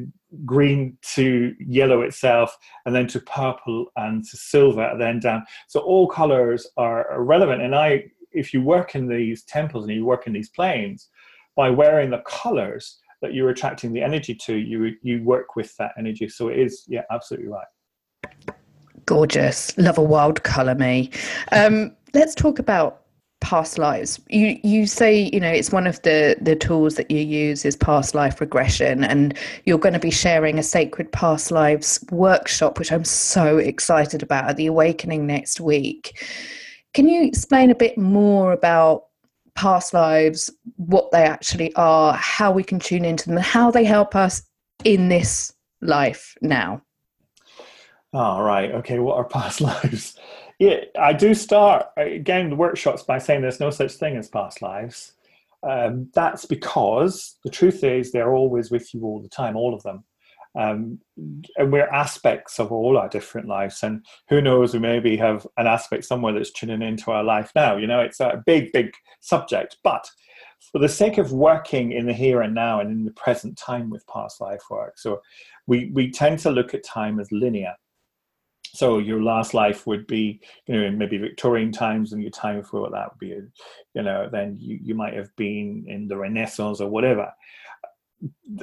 [0.44, 5.44] green to yellow itself, and then to purple and to silver, and then down.
[5.68, 7.62] So all colors are, relevant.
[7.62, 11.08] And I, if you work in these temples and you work in these planes,
[11.54, 15.92] by wearing the colors that you're attracting the energy to, you you work with that
[15.98, 16.28] energy.
[16.28, 17.66] So it is, yeah, absolutely right.
[19.06, 19.76] Gorgeous.
[19.78, 21.10] Love a wild color, me.
[21.52, 23.05] Um, let's talk about
[23.46, 24.20] past lives.
[24.28, 27.76] You you say you know it's one of the the tools that you use is
[27.76, 32.90] past life regression and you're going to be sharing a sacred past lives workshop which
[32.90, 36.20] i'm so excited about at the awakening next week.
[36.92, 39.04] Can you explain a bit more about
[39.54, 43.84] past lives what they actually are how we can tune into them and how they
[43.84, 44.42] help us
[44.82, 46.82] in this life now?
[48.12, 48.72] All oh, right.
[48.72, 50.18] Okay what are past lives
[50.58, 54.62] yeah, I do start again the workshops by saying there's no such thing as past
[54.62, 55.12] lives.
[55.62, 59.82] Um, that's because the truth is they're always with you all the time, all of
[59.82, 60.04] them.
[60.58, 61.00] Um,
[61.56, 63.82] and we're aspects of all our different lives.
[63.82, 67.76] And who knows, we maybe have an aspect somewhere that's tuning into our life now.
[67.76, 69.76] You know, it's a big, big subject.
[69.84, 70.08] But
[70.72, 73.90] for the sake of working in the here and now and in the present time
[73.90, 75.20] with past life work, so
[75.66, 77.74] we, we tend to look at time as linear
[78.76, 82.90] so your last life would be you know maybe victorian times and your time for
[82.90, 83.28] that would be
[83.94, 87.32] you know then you, you might have been in the renaissance or whatever.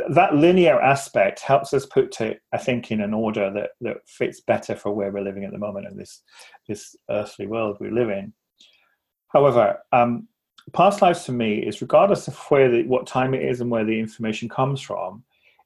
[0.09, 4.41] That linear aspect helps us put it i think in an order that that fits
[4.41, 6.21] better for where we're living at the moment in this
[6.67, 8.33] this earthly world we live in.
[9.27, 10.27] However um,
[10.73, 13.85] past lives for me is regardless of where the, what time it is and where
[13.85, 15.23] the information comes from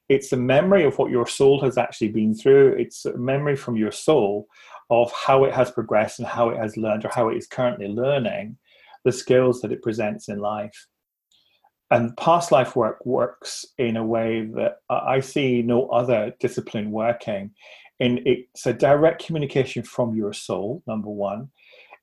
[0.08, 2.74] it's a memory of what your soul has actually been through.
[2.78, 4.48] It's a memory from your soul
[4.90, 7.88] of how it has progressed and how it has learned or how it is currently
[7.88, 8.56] learning
[9.04, 10.86] the skills that it presents in life.
[11.90, 17.50] And past life work works in a way that I see no other discipline working.
[18.00, 21.50] And it's a direct communication from your soul, number one.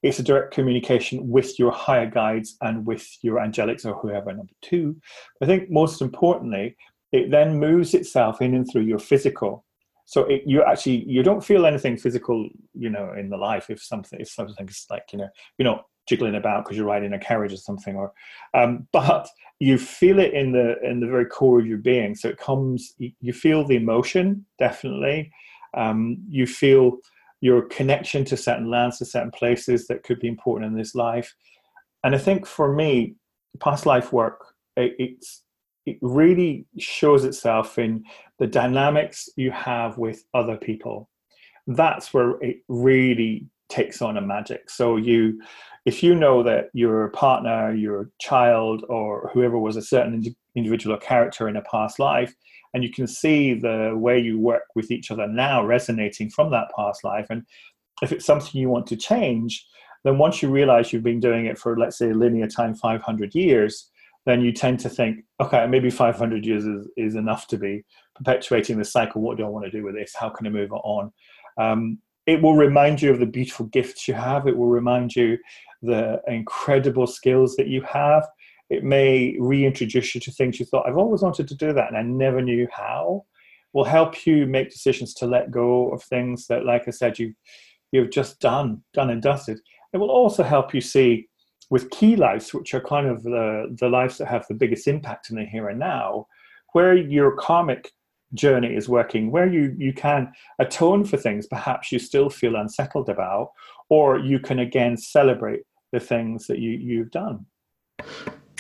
[0.06, 4.32] it's a direct communication with your higher guides and with your angelics or whoever.
[4.32, 4.96] Number two,
[5.42, 6.78] I think most importantly,
[7.16, 9.66] it then moves itself in and through your physical.
[10.06, 13.82] So it, you actually you don't feel anything physical, you know, in the life if
[13.82, 17.54] something if something's like you know you're not jiggling about because you're riding a carriage
[17.54, 18.12] or something, or
[18.54, 19.28] um, but
[19.60, 22.14] you feel it in the in the very core of your being.
[22.16, 25.32] So it comes, you feel the emotion definitely.
[25.74, 26.98] Um, you feel
[27.42, 31.34] your connection to certain lands, to certain places that could be important in this life.
[32.04, 33.16] And I think for me,
[33.60, 35.45] past life work, it, it's
[35.86, 38.04] it really shows itself in
[38.40, 41.10] the dynamics you have with other people.
[41.68, 44.70] That's where it really takes on a magic.
[44.70, 45.42] So you,
[45.86, 50.24] if you know that your partner, your child, or whoever was a certain
[50.56, 52.34] individual or character in a past life,
[52.74, 56.68] and you can see the way you work with each other now resonating from that
[56.76, 57.44] past life, and
[58.02, 59.66] if it's something you want to change,
[60.04, 63.90] then once you realize you've been doing it for, let's say, linear time 500 years,
[64.26, 67.84] then you tend to think, okay, maybe 500 years is, is enough to be
[68.16, 69.22] perpetuating the cycle.
[69.22, 70.14] What do I want to do with this?
[70.16, 71.12] How can I move on?
[71.58, 74.48] Um, it will remind you of the beautiful gifts you have.
[74.48, 75.38] It will remind you
[75.84, 78.28] the incredible skills that you have.
[78.72, 81.98] It may reintroduce you to things you thought, I've always wanted to do that and
[81.98, 83.26] I never knew how.
[83.74, 87.36] Will help you make decisions to let go of things that, like I said, you've,
[87.92, 89.60] you've just done, done and dusted.
[89.94, 91.28] It will also help you see
[91.70, 95.30] with key lives, which are kind of the, the lives that have the biggest impact
[95.30, 96.28] in the here and now,
[96.74, 97.92] where your karmic
[98.34, 103.10] journey is working, where you, you can atone for things perhaps you still feel unsettled
[103.10, 103.52] about,
[103.90, 107.46] or you can again celebrate the things that you, you've done.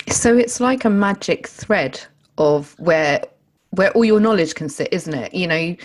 [0.10, 2.02] So it's like a magic thread
[2.38, 3.22] of where
[3.72, 5.34] where all your knowledge can sit, isn't it?
[5.34, 5.76] You know,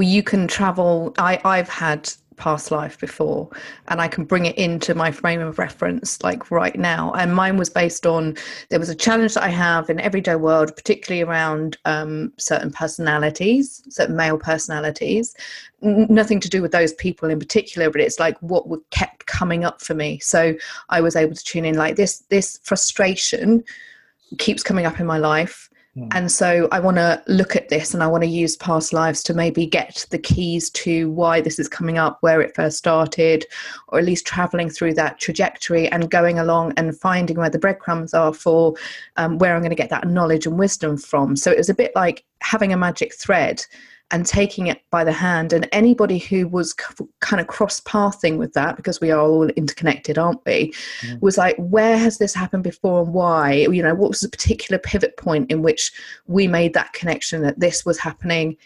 [0.00, 1.12] you can travel.
[1.18, 3.48] I, I've had past life before
[3.88, 7.12] and I can bring it into my frame of reference like right now.
[7.12, 8.36] And mine was based on
[8.70, 13.82] there was a challenge that I have in everyday world, particularly around um, certain personalities,
[13.88, 15.34] certain male personalities.
[15.82, 19.26] N- nothing to do with those people in particular, but it's like what would kept
[19.26, 20.18] coming up for me.
[20.20, 20.54] So
[20.88, 23.64] I was able to tune in like this this frustration
[24.38, 26.08] keeps coming up in my life Hmm.
[26.10, 29.22] And so I want to look at this and I want to use past lives
[29.24, 33.46] to maybe get the keys to why this is coming up, where it first started,
[33.88, 38.12] or at least traveling through that trajectory and going along and finding where the breadcrumbs
[38.12, 38.74] are for
[39.16, 41.36] um, where I'm going to get that knowledge and wisdom from.
[41.36, 43.64] So it was a bit like having a magic thread
[44.10, 45.52] and taking it by the hand.
[45.52, 46.72] And anybody who was
[47.20, 51.20] kind of cross pathing with that, because we are all interconnected, aren't we, mm.
[51.20, 53.52] was like, where has this happened before and why?
[53.52, 55.92] You know, what was the particular pivot point in which
[56.26, 58.56] we made that connection that this was happening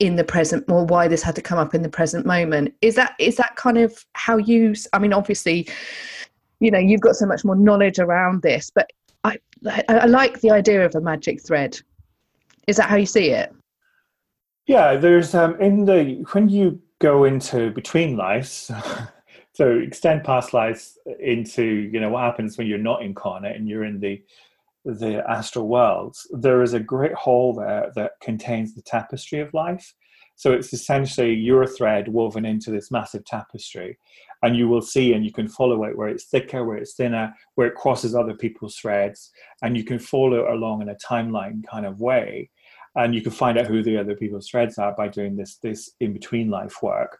[0.00, 2.94] in the present or why this had to come up in the present moment is
[2.94, 5.68] that is that kind of how you i mean obviously
[6.60, 8.88] you know you've got so much more knowledge around this but
[9.24, 11.80] i i, I like the idea of a magic thread
[12.68, 13.52] is that how you see it
[14.68, 18.70] yeah, there's um, in the when you go into between lives,
[19.54, 23.84] so extend past lives into you know what happens when you're not incarnate and you're
[23.84, 24.22] in the
[24.84, 26.26] the astral worlds.
[26.32, 29.94] There is a great hole there that contains the tapestry of life.
[30.36, 33.98] So it's essentially your thread woven into this massive tapestry,
[34.42, 37.34] and you will see and you can follow it where it's thicker, where it's thinner,
[37.54, 39.30] where it crosses other people's threads,
[39.62, 42.50] and you can follow along in a timeline kind of way
[42.98, 45.92] and you can find out who the other people's threads are by doing this this
[46.00, 47.18] in between life work.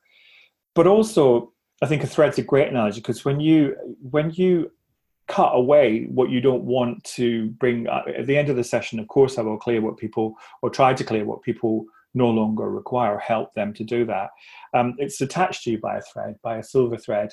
[0.75, 4.71] But also i think a thread's a great analogy because when you when you
[5.29, 9.07] cut away what you don't want to bring at the end of the session of
[9.07, 13.19] course i will clear what people or try to clear what people no longer require
[13.19, 14.31] help them to do that.
[14.75, 17.31] Um, it's attached to you by a thread by a silver thread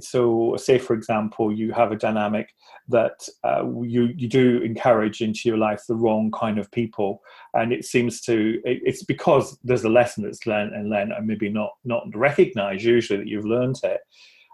[0.00, 2.52] so say for example you have a dynamic
[2.88, 7.20] that uh, you you do encourage into your life the wrong kind of people.
[7.54, 11.26] And it seems to it, it's because there's a lesson that's learned and learned and
[11.26, 14.00] maybe not not recognized usually that you've learned it.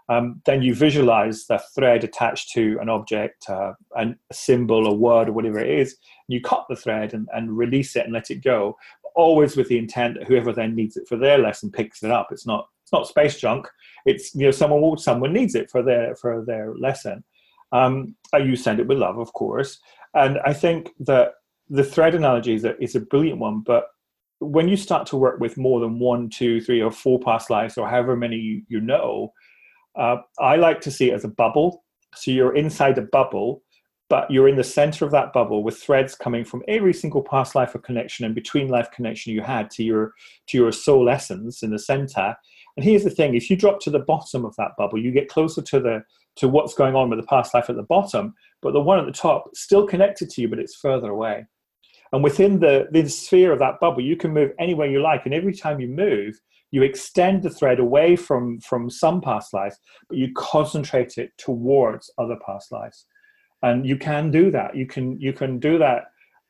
[0.07, 5.29] Um, then you visualize the thread attached to an object uh, a symbol a word
[5.29, 8.43] or whatever it is you cut the thread and, and release it and let it
[8.43, 8.77] go
[9.15, 12.27] always with the intent that whoever then needs it for their lesson picks it up
[12.31, 13.67] it's not it's not space junk
[14.05, 17.23] it's you know someone will, someone needs it for their for their lesson.
[17.71, 19.79] Um, you send it with love, of course,
[20.13, 21.33] and I think that
[21.69, 23.61] the thread analogy is a, is a brilliant one.
[23.61, 23.87] But
[24.39, 27.77] when you start to work with more than one, two, three, or four past lives,
[27.77, 29.33] or however many you, you know,
[29.97, 31.83] uh, I like to see it as a bubble.
[32.13, 33.63] So you're inside a bubble,
[34.09, 37.55] but you're in the center of that bubble with threads coming from every single past
[37.55, 40.13] life or connection and between life connection you had to your
[40.47, 42.35] to your soul essence in the center
[42.75, 45.29] And here's the thing: if you drop to the bottom of that bubble, you get
[45.29, 46.03] closer to the
[46.37, 48.33] to what's going on with the past life at the bottom.
[48.61, 51.45] But the one at the top still connected to you, but it's further away.
[52.11, 55.25] And within the, the sphere of that bubble, you can move anywhere you like.
[55.25, 56.39] And every time you move,
[56.71, 62.11] you extend the thread away from, from some past lives, but you concentrate it towards
[62.17, 63.05] other past lives.
[63.63, 64.75] And you can do that.
[64.75, 66.05] You can you can do that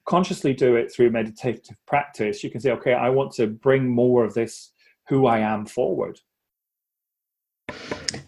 [0.05, 2.43] consciously do it through meditative practice.
[2.43, 4.71] You can say, okay, I want to bring more of this
[5.07, 6.19] who I am forward.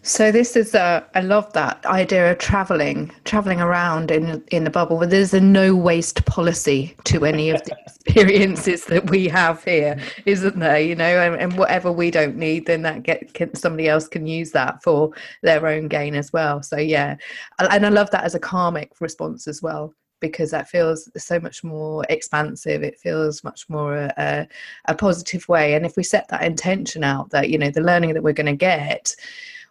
[0.02, 4.70] So this is a, I love that idea of traveling, traveling around in in the
[4.70, 4.98] bubble.
[4.98, 10.00] But there's a no waste policy to any of the experiences that we have here,
[10.26, 10.80] isn't there?
[10.80, 14.26] You know, and, and whatever we don't need, then that get can, somebody else can
[14.26, 15.10] use that for
[15.42, 16.62] their own gain as well.
[16.62, 17.16] So yeah,
[17.58, 21.62] and I love that as a karmic response as well because that feels so much
[21.62, 24.48] more expansive it feels much more a, a,
[24.86, 28.14] a, positive way and if we set that intention out that you know the learning
[28.14, 29.14] that we're going to get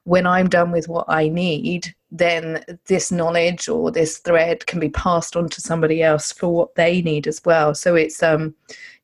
[0.07, 4.87] when I'm done with what I need, then this knowledge or this thread can be
[4.87, 7.75] passed on to somebody else for what they need as well.
[7.75, 8.55] So it's um,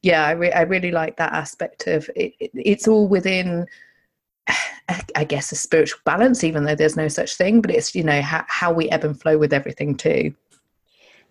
[0.02, 3.68] yeah, I, re- I really like that aspect of it, it, It's all within,
[5.16, 7.60] I guess, a spiritual balance, even though there's no such thing.
[7.60, 10.34] But it's you know how how we ebb and flow with everything too.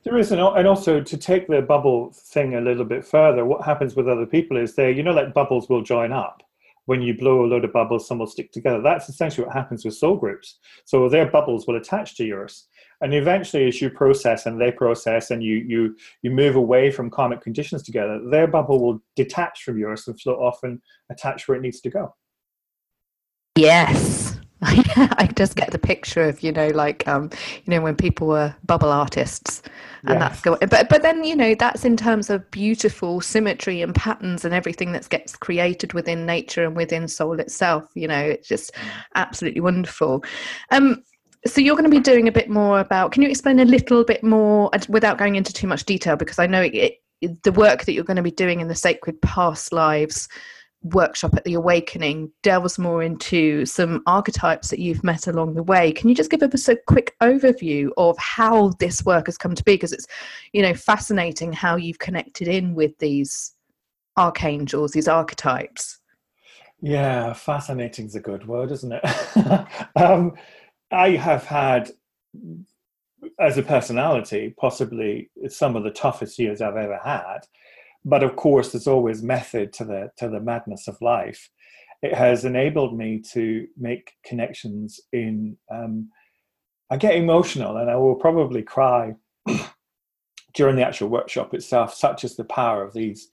[0.05, 3.65] There is, an, and also to take the bubble thing a little bit further, what
[3.65, 6.43] happens with other people is they, you know, like bubbles will join up
[6.87, 8.81] when you blow a load of bubbles, some will stick together.
[8.83, 10.59] That's essentially what happens with soul groups.
[10.85, 12.67] So their bubbles will attach to yours.
[13.01, 17.11] And eventually, as you process and they process and you, you, you move away from
[17.11, 21.57] karmic conditions together, their bubble will detach from yours and float off and attach where
[21.57, 22.15] it needs to go.
[23.57, 24.32] Yes.
[24.97, 27.31] I just get the picture of you know like um
[27.65, 29.61] you know when people were bubble artists
[30.05, 30.21] and yes.
[30.21, 34.45] that's going but but then you know that's in terms of beautiful symmetry and patterns
[34.45, 38.71] and everything that gets created within nature and within soul itself you know it's just
[39.17, 40.23] absolutely wonderful
[40.71, 41.03] um
[41.45, 44.05] so you're going to be doing a bit more about can you explain a little
[44.05, 47.85] bit more without going into too much detail because i know it, it, the work
[47.85, 50.29] that you're going to be doing in the sacred past lives
[50.83, 55.93] workshop at the awakening delves more into some archetypes that you've met along the way.
[55.93, 59.65] Can you just give us a quick overview of how this work has come to
[59.65, 59.75] be?
[59.75, 60.07] Because it's
[60.53, 63.55] you know fascinating how you've connected in with these
[64.17, 65.99] archangels these archetypes.
[66.81, 69.67] Yeah fascinating is a good word isn't it?
[69.97, 70.33] Um,
[70.91, 71.91] i have had
[73.39, 77.41] as a personality possibly some of the toughest years i've ever had
[78.05, 81.51] but of course there's always method to the to the madness of life.
[82.03, 86.11] It has enabled me to make connections in um,
[86.91, 89.15] i get emotional and i will probably cry
[90.55, 93.33] during the actual workshop itself such is the power of these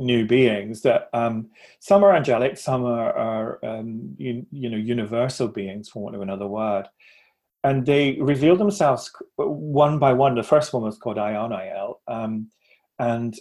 [0.00, 5.46] new beings that um, some are angelic some are, are um, you, you, know universal
[5.46, 6.88] beings for want of another word.
[7.62, 10.34] And they reveal themselves one by one.
[10.34, 12.48] The first one was called Ioniel, um,
[12.98, 13.36] and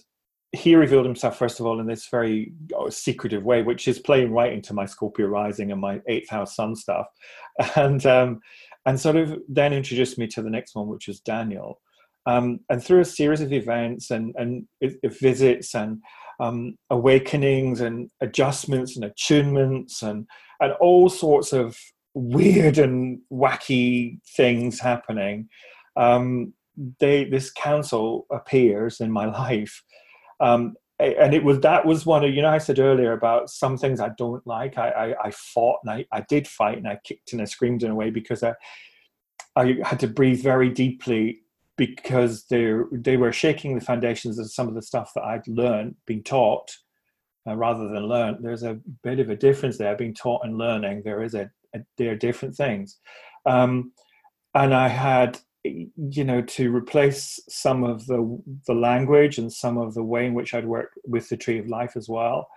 [0.52, 4.32] he revealed himself first of all in this very oh, secretive way, which is playing
[4.32, 7.08] right into my Scorpio rising and my eighth house sun stuff,
[7.76, 8.40] and um,
[8.86, 11.80] and sort of then introduced me to the next one, which was Daniel,
[12.26, 14.66] um, and through a series of events and and
[15.04, 16.02] visits and
[16.40, 20.28] um, awakenings and adjustments and attunements and
[20.62, 21.78] and all sorts of
[22.16, 25.48] weird and wacky things happening.
[25.96, 26.54] Um,
[27.00, 29.84] they this council appears in my life
[30.40, 33.78] um, and it was that was one of you know I said earlier about some
[33.78, 34.78] things I don't like.
[34.78, 37.84] I I, I fought and I, I did fight and I kicked and I screamed
[37.84, 38.54] in a way because I
[39.56, 41.42] I had to breathe very deeply
[41.78, 45.96] because they they were shaking the foundations of some of the stuff that I'd learned,
[46.06, 46.70] been taught,
[47.48, 48.38] uh, rather than learned.
[48.42, 49.96] There's a bit of a difference there.
[49.96, 52.98] Being taught and learning, there is a, a there are different things,
[53.46, 53.94] um,
[54.54, 59.94] and I had you know to replace some of the the language and some of
[59.94, 62.48] the way in which I'd worked with the Tree of Life as well.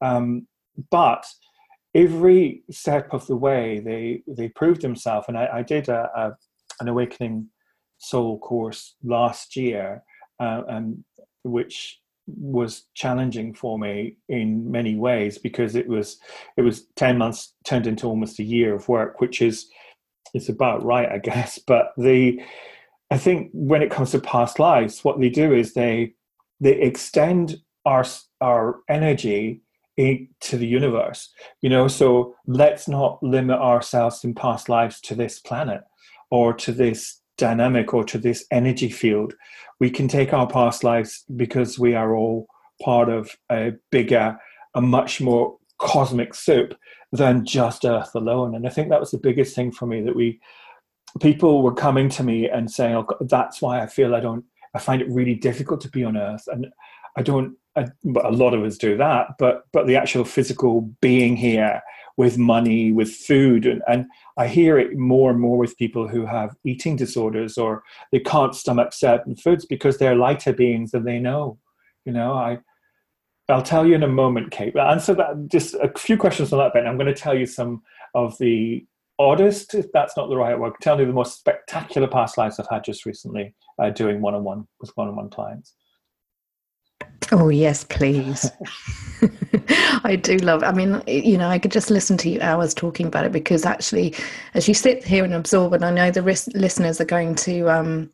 [0.00, 0.46] Um,
[0.90, 1.24] but
[1.94, 6.36] every step of the way, they they proved themselves, and I, I did a, a,
[6.80, 7.48] an awakening
[7.98, 10.02] soul course last year,
[10.40, 11.04] uh, and
[11.42, 16.18] which was challenging for me in many ways because it was
[16.56, 19.68] it was 10 months turned into almost a year of work which is
[20.34, 21.58] it's about right, I guess.
[21.66, 22.40] But the
[23.10, 26.14] I think when it comes to past lives, what they do is they
[26.60, 27.56] they extend
[27.86, 28.04] our
[28.40, 29.62] our energy
[29.96, 31.30] to the universe.
[31.60, 35.82] You know, so let's not limit ourselves in past lives to this planet
[36.30, 39.34] or to this dynamic or to this energy field.
[39.80, 42.48] We can take our past lives because we are all
[42.82, 44.36] part of a bigger,
[44.74, 46.74] a much more cosmic soup
[47.12, 48.54] than just Earth alone.
[48.54, 50.40] And I think that was the biggest thing for me that we
[51.20, 54.44] people were coming to me and saying, "Oh, that's why I feel I don't.
[54.74, 56.66] I find it really difficult to be on Earth, and
[57.16, 60.82] I don't." I, but a lot of us do that, but but the actual physical
[61.00, 61.80] being here
[62.16, 64.06] with money, with food, and, and
[64.36, 68.54] I hear it more and more with people who have eating disorders or they can't
[68.54, 71.58] stomach certain foods because they're lighter beings than they know.
[72.04, 72.58] You know, I
[73.48, 74.72] I'll tell you in a moment, Kate.
[74.72, 76.86] But answer that just a few questions on that Ben.
[76.86, 77.82] I'm going to tell you some
[78.14, 78.86] of the
[79.18, 82.68] oddest, if that's not the right word, tell you the most spectacular past lives I've
[82.70, 85.74] had just recently uh, doing one on one with one on one clients.
[87.32, 88.50] Oh, yes, please.
[90.04, 93.06] I do love I mean, you know, I could just listen to you hours talking
[93.06, 94.14] about it because actually,
[94.54, 96.22] as you sit here and absorb, and I know the
[96.54, 98.10] listeners are going to um,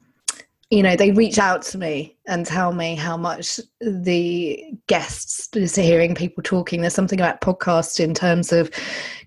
[0.71, 5.75] you know, they reach out to me and tell me how much the guests is
[5.75, 6.81] hearing people talking.
[6.81, 8.71] There's something about podcast in terms of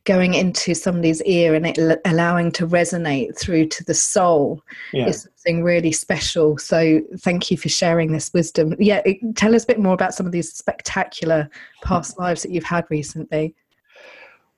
[0.06, 4.62] going into somebody's ear and it allowing to resonate through to the soul
[4.94, 5.08] yeah.
[5.08, 6.58] is something really special.
[6.58, 8.76] So thank you for sharing this wisdom.
[8.80, 9.02] Yeah,
[9.36, 11.50] tell us a bit more about some of these spectacular
[11.84, 13.54] past lives that you've had recently.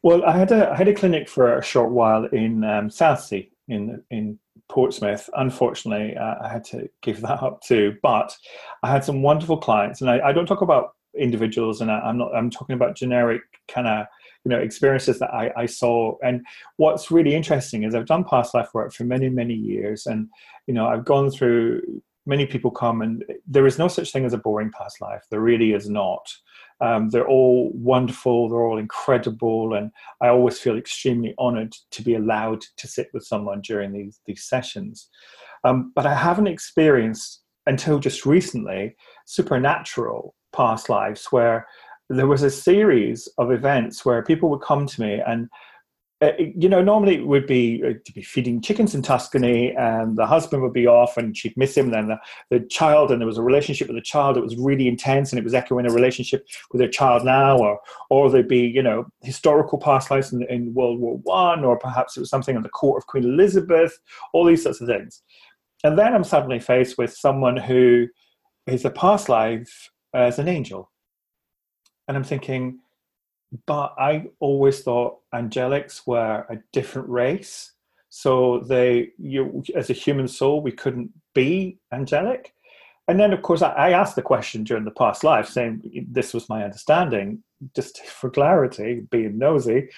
[0.04, 3.48] Well, I had a I had a clinic for a short while in um, Southsea
[3.68, 4.38] in in
[4.70, 5.30] Portsmouth.
[5.36, 7.96] Unfortunately, uh, I had to give that up too.
[8.02, 8.36] But
[8.84, 12.18] I had some wonderful clients, and I, I don't talk about individuals, and I, am
[12.18, 12.36] not.
[12.36, 14.06] I'm talking about generic kind of
[14.44, 16.16] you know experiences that I, I saw.
[16.24, 16.46] And
[16.78, 20.28] what's really interesting is I've done past life work for many many years, and
[20.68, 22.02] you know I've gone through.
[22.26, 25.24] Many people come, and there is no such thing as a boring past life.
[25.30, 26.28] There really is not.
[26.82, 32.16] Um, they're all wonderful, they're all incredible, and I always feel extremely honored to be
[32.16, 35.10] allowed to sit with someone during these, these sessions.
[35.64, 38.96] Um, but I haven't experienced until just recently
[39.26, 41.68] supernatural past lives where
[42.10, 45.50] there was a series of events where people would come to me and
[46.22, 50.18] uh, you know, normally it would be uh, to be feeding chickens in Tuscany, and
[50.18, 51.92] the husband would be off, and she'd miss him.
[51.92, 52.18] Then the,
[52.50, 55.40] the child, and there was a relationship with the child that was really intense, and
[55.40, 59.06] it was echoing a relationship with their child now, or or there'd be you know
[59.24, 62.70] historical past lives in, in World War One, or perhaps it was something in the
[62.70, 63.98] court of Queen Elizabeth,
[64.32, 65.22] all these sorts of things.
[65.84, 68.08] And then I'm suddenly faced with someone who
[68.68, 70.90] is a past life as an angel,
[72.08, 72.80] and I'm thinking
[73.66, 77.72] but I always thought angelics were a different race.
[78.10, 82.54] So they, you, as a human soul, we couldn't be angelic.
[83.08, 86.34] And then, of course, I, I asked the question during the past life, saying this
[86.34, 87.44] was my understanding,
[87.76, 89.90] just for clarity, being nosy.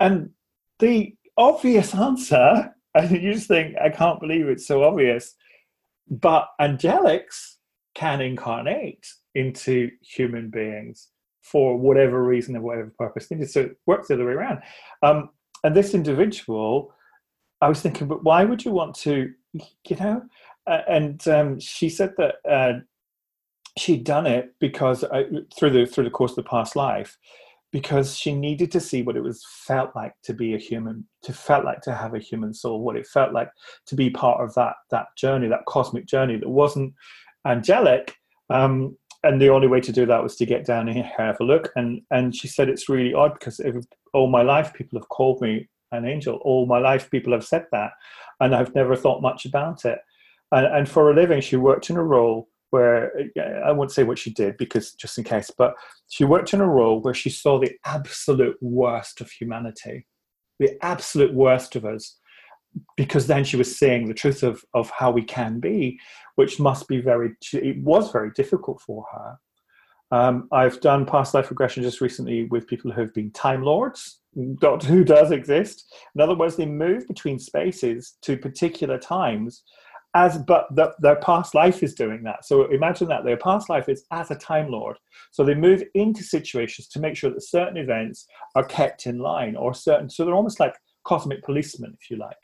[0.00, 0.30] And
[0.78, 5.34] the obvious answer, and you just think, I can't believe it's so obvious,
[6.08, 7.54] but angelics
[7.94, 11.08] can incarnate into human beings
[11.44, 13.28] for whatever reason and whatever purpose.
[13.28, 14.60] They just work the other way around.
[15.02, 15.28] Um,
[15.62, 16.92] and this individual,
[17.60, 20.22] I was thinking, but why would you want to, you know?
[20.66, 22.80] Uh, and um, she said that uh,
[23.78, 25.24] she'd done it because uh,
[25.56, 27.18] through the through the course of the past life,
[27.72, 31.32] because she needed to see what it was felt like to be a human, to
[31.32, 33.50] felt like to have a human soul, what it felt like
[33.86, 36.94] to be part of that that journey, that cosmic journey that wasn't
[37.46, 38.16] angelic.
[38.48, 41.44] Um, and the only way to do that was to get down and have a
[41.44, 41.72] look.
[41.76, 43.60] And and she said it's really odd because
[44.12, 46.36] all my life people have called me an angel.
[46.42, 47.92] All my life people have said that,
[48.40, 49.98] and I've never thought much about it.
[50.52, 53.12] And, and for a living, she worked in a role where
[53.64, 55.74] I won't say what she did because just in case, but
[56.08, 60.06] she worked in a role where she saw the absolute worst of humanity,
[60.58, 62.18] the absolute worst of us
[62.96, 66.00] because then she was seeing the truth of, of how we can be,
[66.36, 69.38] which must be very, it was very difficult for her.
[70.10, 74.20] Um, I've done past life regression just recently with people who have been Time Lords.
[74.60, 75.94] Doctor Who does exist.
[76.14, 79.64] In other words, they move between spaces to particular times,
[80.14, 82.44] as but the, their past life is doing that.
[82.44, 84.96] So imagine that their past life is as a Time Lord.
[85.32, 89.56] So they move into situations to make sure that certain events are kept in line,
[89.56, 90.10] or certain.
[90.10, 90.74] So they're almost like
[91.04, 92.36] cosmic policemen, if you like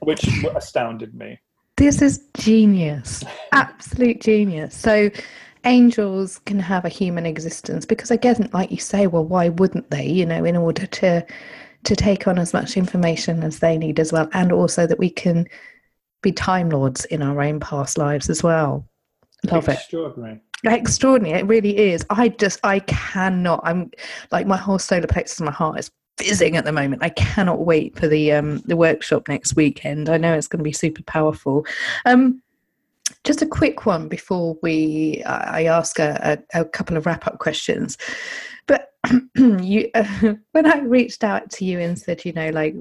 [0.00, 1.38] which astounded me.
[1.76, 3.22] This is genius,
[3.52, 4.74] absolute genius.
[4.74, 5.10] So,
[5.64, 9.90] angels can have a human existence because, I again, like you say, well, why wouldn't
[9.90, 10.06] they?
[10.06, 11.26] You know, in order to
[11.84, 15.10] to take on as much information as they need as well, and also that we
[15.10, 15.46] can
[16.22, 18.88] be time lords in our own past lives as well.
[19.44, 20.40] Love Extraordinary.
[20.64, 20.72] it.
[20.72, 21.40] Extraordinary.
[21.40, 22.06] It really is.
[22.08, 23.60] I just, I cannot.
[23.64, 23.90] I'm
[24.32, 27.02] like my whole solar plexus in my heart is fizzing at the moment.
[27.02, 30.08] I cannot wait for the um, the workshop next weekend.
[30.08, 31.66] I know it's going to be super powerful.
[32.04, 32.42] Um,
[33.24, 37.38] Just a quick one before we I ask a, a, a couple of wrap up
[37.38, 37.98] questions.
[38.66, 38.92] But
[39.36, 42.74] you, uh, when I reached out to you and said, you know, like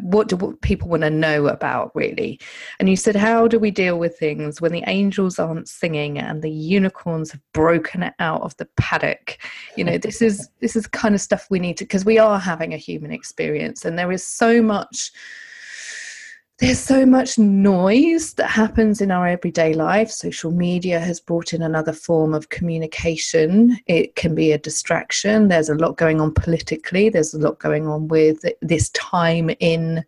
[0.00, 2.40] what do what people want to know about really?
[2.78, 6.42] And you said how do we deal with things when the angels aren't singing and
[6.42, 9.38] the unicorns have broken out of the paddock?
[9.76, 12.38] You know this is this is kind of stuff we need to because we are
[12.38, 15.12] having a human experience and there is so much
[16.58, 20.10] there's so much noise that happens in our everyday life.
[20.10, 23.78] Social media has brought in another form of communication.
[23.86, 25.48] It can be a distraction.
[25.48, 30.04] There's a lot going on politically, there's a lot going on with this time in.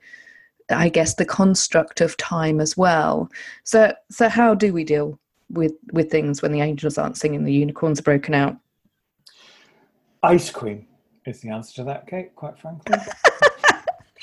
[0.71, 3.31] I guess the construct of time as well.
[3.65, 5.19] So, so how do we deal
[5.49, 8.55] with with things when the angels aren't singing, the unicorns are broken out?
[10.23, 10.87] Ice cream
[11.25, 12.37] is the answer to that, Kate.
[12.37, 12.99] Quite frankly.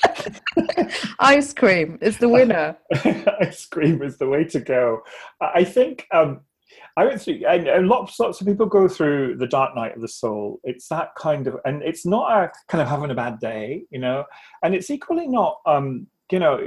[1.19, 2.77] Ice cream is the winner.
[3.41, 5.01] Ice cream is the way to go.
[5.41, 6.41] I think um,
[6.97, 10.07] I would think, and lots, lots of people go through the dark night of the
[10.07, 10.59] soul.
[10.63, 13.99] It's that kind of, and it's not a kind of having a bad day, you
[13.99, 14.23] know,
[14.63, 16.59] and it's equally not, um, you know,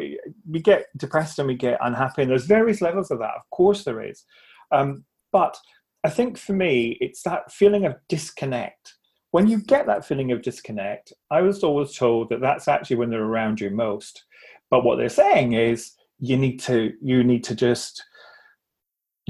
[0.48, 3.34] we get depressed and we get unhappy, and there's various levels of that.
[3.36, 4.24] Of course, there is,
[4.70, 5.56] um, but
[6.04, 8.94] I think for me, it's that feeling of disconnect
[9.30, 13.10] when you get that feeling of disconnect, I was always told that that's actually when
[13.10, 14.24] they're around you most.
[14.70, 18.04] But what they're saying is you need to you need to just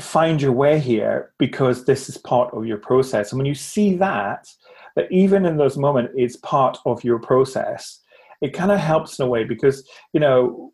[0.00, 3.32] find your way here because this is part of your process.
[3.32, 4.46] And when you see that,
[4.94, 8.00] that even in those moments it's part of your process,
[8.40, 10.72] it kind of helps in a way because you know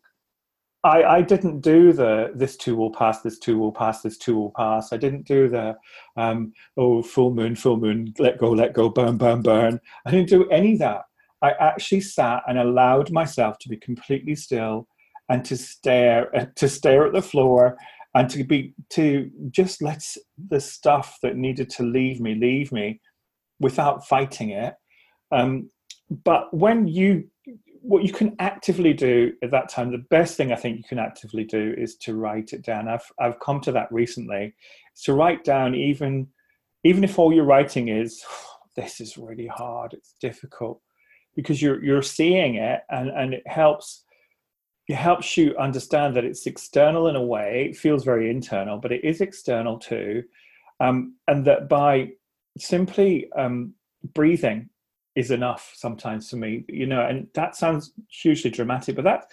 [0.85, 4.35] I, I didn't do the this too will pass, this too will pass, this too
[4.35, 4.93] will pass.
[4.93, 5.75] I didn't do the
[6.15, 9.79] um, oh full moon, full moon, let go, let go, burn, burn, burn.
[10.05, 11.01] I didn't do any of that.
[11.41, 14.87] I actually sat and allowed myself to be completely still
[15.29, 17.77] and to stare to stare at the floor
[18.13, 20.03] and to be to just let
[20.49, 23.01] the stuff that needed to leave me leave me
[23.59, 24.75] without fighting it.
[25.31, 25.71] Um,
[26.23, 27.27] but when you
[27.87, 30.97] what you can actively do at that time, the best thing I think you can
[30.97, 32.87] actively do is to write it down.
[32.87, 34.55] I've I've come to that recently.
[35.03, 36.27] To write down even
[36.83, 38.23] even if all you're writing is
[38.75, 40.81] this is really hard, it's difficult,
[41.35, 44.03] because you're you're seeing it and, and it helps
[44.87, 47.67] it helps you understand that it's external in a way.
[47.69, 50.23] It feels very internal, but it is external too.
[50.79, 52.11] Um, and that by
[52.57, 53.73] simply um,
[54.13, 54.69] breathing
[55.15, 59.31] is enough sometimes for me, you know, and that sounds hugely dramatic, but that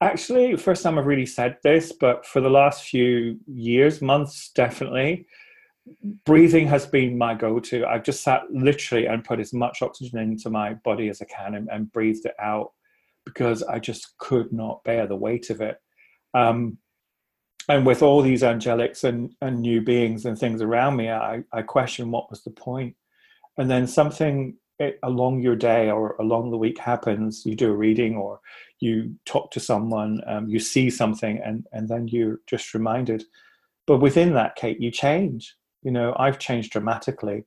[0.00, 5.26] actually first time I've really said this, but for the last few years, months, definitely,
[6.24, 7.86] breathing has been my go-to.
[7.86, 11.54] I've just sat literally and put as much oxygen into my body as I can
[11.54, 12.72] and, and breathed it out
[13.24, 15.78] because I just could not bear the weight of it.
[16.34, 16.78] Um,
[17.68, 21.62] and with all these angelics and, and new beings and things around me, I, I
[21.62, 22.94] question what was the point.
[23.56, 27.76] And then something it, along your day or along the week happens, you do a
[27.76, 28.40] reading or
[28.80, 33.24] you talk to someone, um, you see something, and and then you're just reminded.
[33.86, 35.54] But within that, Kate, you change.
[35.82, 37.44] You know, I've changed dramatically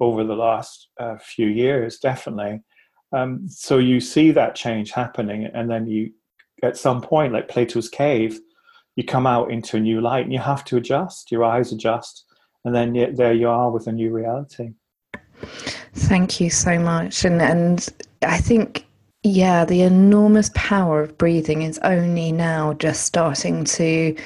[0.00, 2.60] over the last uh, few years, definitely.
[3.12, 6.12] Um, so you see that change happening, and then you,
[6.62, 8.38] at some point, like Plato's cave,
[8.96, 11.32] you come out into a new light, and you have to adjust.
[11.32, 12.24] Your eyes adjust,
[12.64, 14.74] and then there you are with a new reality.
[15.94, 17.24] Thank you so much.
[17.24, 17.86] And and
[18.22, 18.86] I think
[19.24, 24.16] yeah, the enormous power of breathing is only now just starting to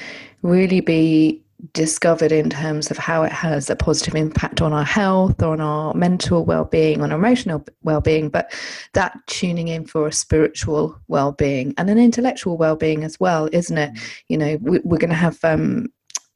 [0.42, 1.42] really be
[1.72, 5.94] discovered in terms of how it has a positive impact on our health, on our
[5.94, 8.52] mental well-being, on our emotional well-being, but
[8.94, 13.94] that tuning in for a spiritual well-being and an intellectual well-being as well, isn't it?
[13.94, 14.22] Mm.
[14.28, 15.86] You know, we, are going to have um,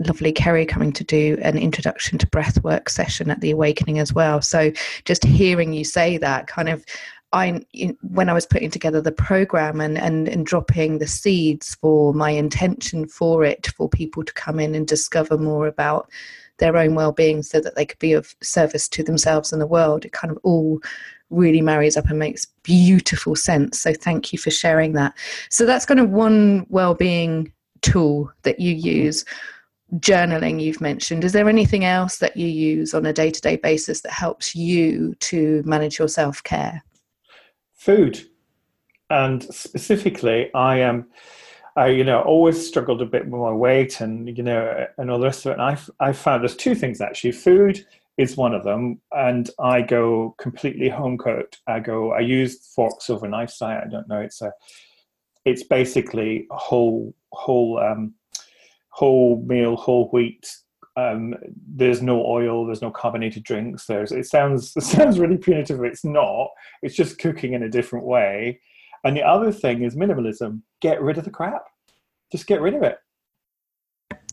[0.00, 4.42] lovely Kerry coming to do an introduction to breathwork session at the Awakening as well.
[4.42, 4.72] So
[5.04, 6.84] just hearing you say that kind of
[7.32, 7.60] I
[8.02, 12.30] when I was putting together the program and, and and dropping the seeds for my
[12.30, 16.08] intention for it for people to come in and discover more about
[16.58, 20.04] their own well-being so that they could be of service to themselves and the world
[20.04, 20.80] it kind of all
[21.30, 23.80] really marries up and makes beautiful sense.
[23.80, 25.12] So thank you for sharing that.
[25.50, 29.24] So that's kind of one well-being tool that you use
[29.94, 34.12] journaling you've mentioned is there anything else that you use on a day-to-day basis that
[34.12, 36.82] helps you to manage your self-care?
[37.74, 38.26] Food.
[39.10, 41.06] And specifically i am
[41.76, 45.20] i you know always struggled a bit with my weight and you know and all
[45.20, 45.60] the rest of it.
[45.60, 47.32] And i i found there's two things actually.
[47.32, 51.60] Food is one of them and i go completely home cooked.
[51.68, 54.20] I go i use forks over knife i don't know.
[54.20, 54.52] It's a
[55.44, 58.15] it's basically whole whole um
[58.96, 60.48] whole meal, whole wheat.
[60.96, 61.34] Um,
[61.68, 62.64] there's no oil.
[62.64, 63.84] There's no carbonated drinks.
[63.84, 64.10] There's.
[64.10, 65.84] It sounds it sounds really punitive.
[65.84, 66.48] It's not.
[66.82, 68.60] It's just cooking in a different way.
[69.04, 70.62] And the other thing is minimalism.
[70.80, 71.64] Get rid of the crap.
[72.32, 72.98] Just get rid of it.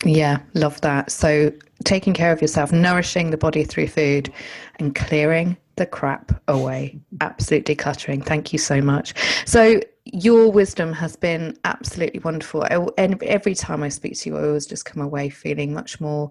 [0.05, 1.11] Yeah, love that.
[1.11, 1.51] So,
[1.83, 4.31] taking care of yourself, nourishing the body through food,
[4.79, 8.25] and clearing the crap away, absolute decluttering.
[8.25, 9.13] Thank you so much.
[9.45, 9.81] So,
[10.13, 12.63] your wisdom has been absolutely wonderful.
[12.97, 16.29] And every time I speak to you, I always just come away feeling much more,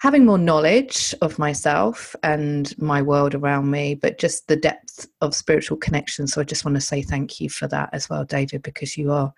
[0.00, 5.34] having more knowledge of myself and my world around me, but just the depth of
[5.34, 6.26] spiritual connection.
[6.26, 9.12] So, I just want to say thank you for that as well, David, because you
[9.12, 9.32] are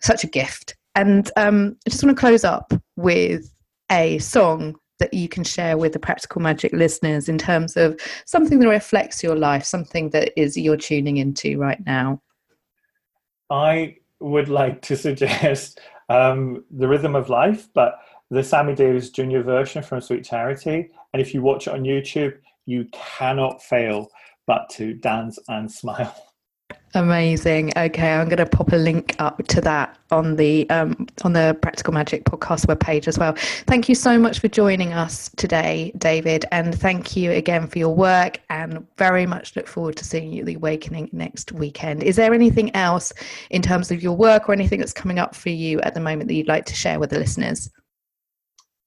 [0.00, 3.52] such a gift and um, I just want to close up with
[3.90, 8.58] a song that you can share with the Practical Magic listeners in terms of something
[8.58, 12.20] that reflects your life, something that is you're tuning into right now.
[13.50, 17.98] I would like to suggest um, The Rhythm of Life, but
[18.30, 19.40] the Sammy Davis Jr.
[19.40, 20.90] version from Sweet Charity.
[21.12, 22.34] And if you watch it on YouTube,
[22.66, 24.10] you cannot fail
[24.46, 26.29] but to dance and smile.
[26.94, 27.72] Amazing.
[27.76, 31.56] Okay, I'm going to pop a link up to that on the um, on the
[31.62, 33.34] Practical Magic podcast webpage as well.
[33.68, 37.94] Thank you so much for joining us today, David, and thank you again for your
[37.94, 38.40] work.
[38.50, 42.02] And very much look forward to seeing you at the Awakening next weekend.
[42.02, 43.12] Is there anything else
[43.50, 46.26] in terms of your work or anything that's coming up for you at the moment
[46.26, 47.70] that you'd like to share with the listeners?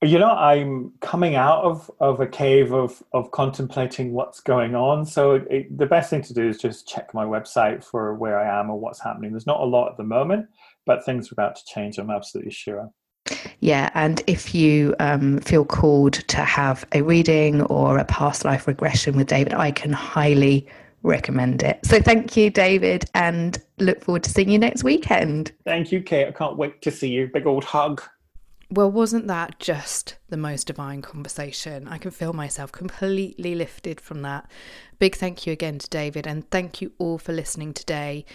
[0.04, 5.06] You know i'm coming out of of a cave of of contemplating what's going on
[5.06, 8.60] so it, the best thing to do is just check my website for where i
[8.60, 10.48] am or what's happening there's not a lot at the moment
[10.86, 12.90] but things are about to change i'm absolutely sure
[13.62, 18.68] yeah, and if you um, feel called to have a reading or a past life
[18.68, 20.68] regression with David, I can highly
[21.04, 21.80] recommend it.
[21.86, 25.52] So thank you, David, and look forward to seeing you next weekend.
[25.66, 26.28] Thank you, Kate.
[26.28, 27.30] I can't wait to see you.
[27.34, 28.02] Big old hug.
[28.76, 31.88] Well, wasn't that just the most divine conversation?
[31.88, 34.50] I can feel myself completely lifted from that.
[34.98, 38.26] Big thank you again to David, and thank you all for listening today.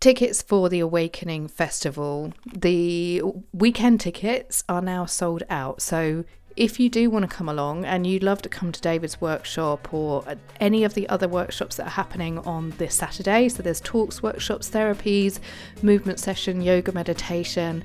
[0.00, 3.20] Tickets for the Awakening Festival, the
[3.52, 5.82] weekend tickets are now sold out.
[5.82, 6.24] So
[6.56, 9.92] if you do want to come along and you'd love to come to David's workshop
[9.92, 10.24] or
[10.58, 14.70] any of the other workshops that are happening on this Saturday, so there's talks, workshops,
[14.70, 15.38] therapies,
[15.82, 17.84] movement session, yoga, meditation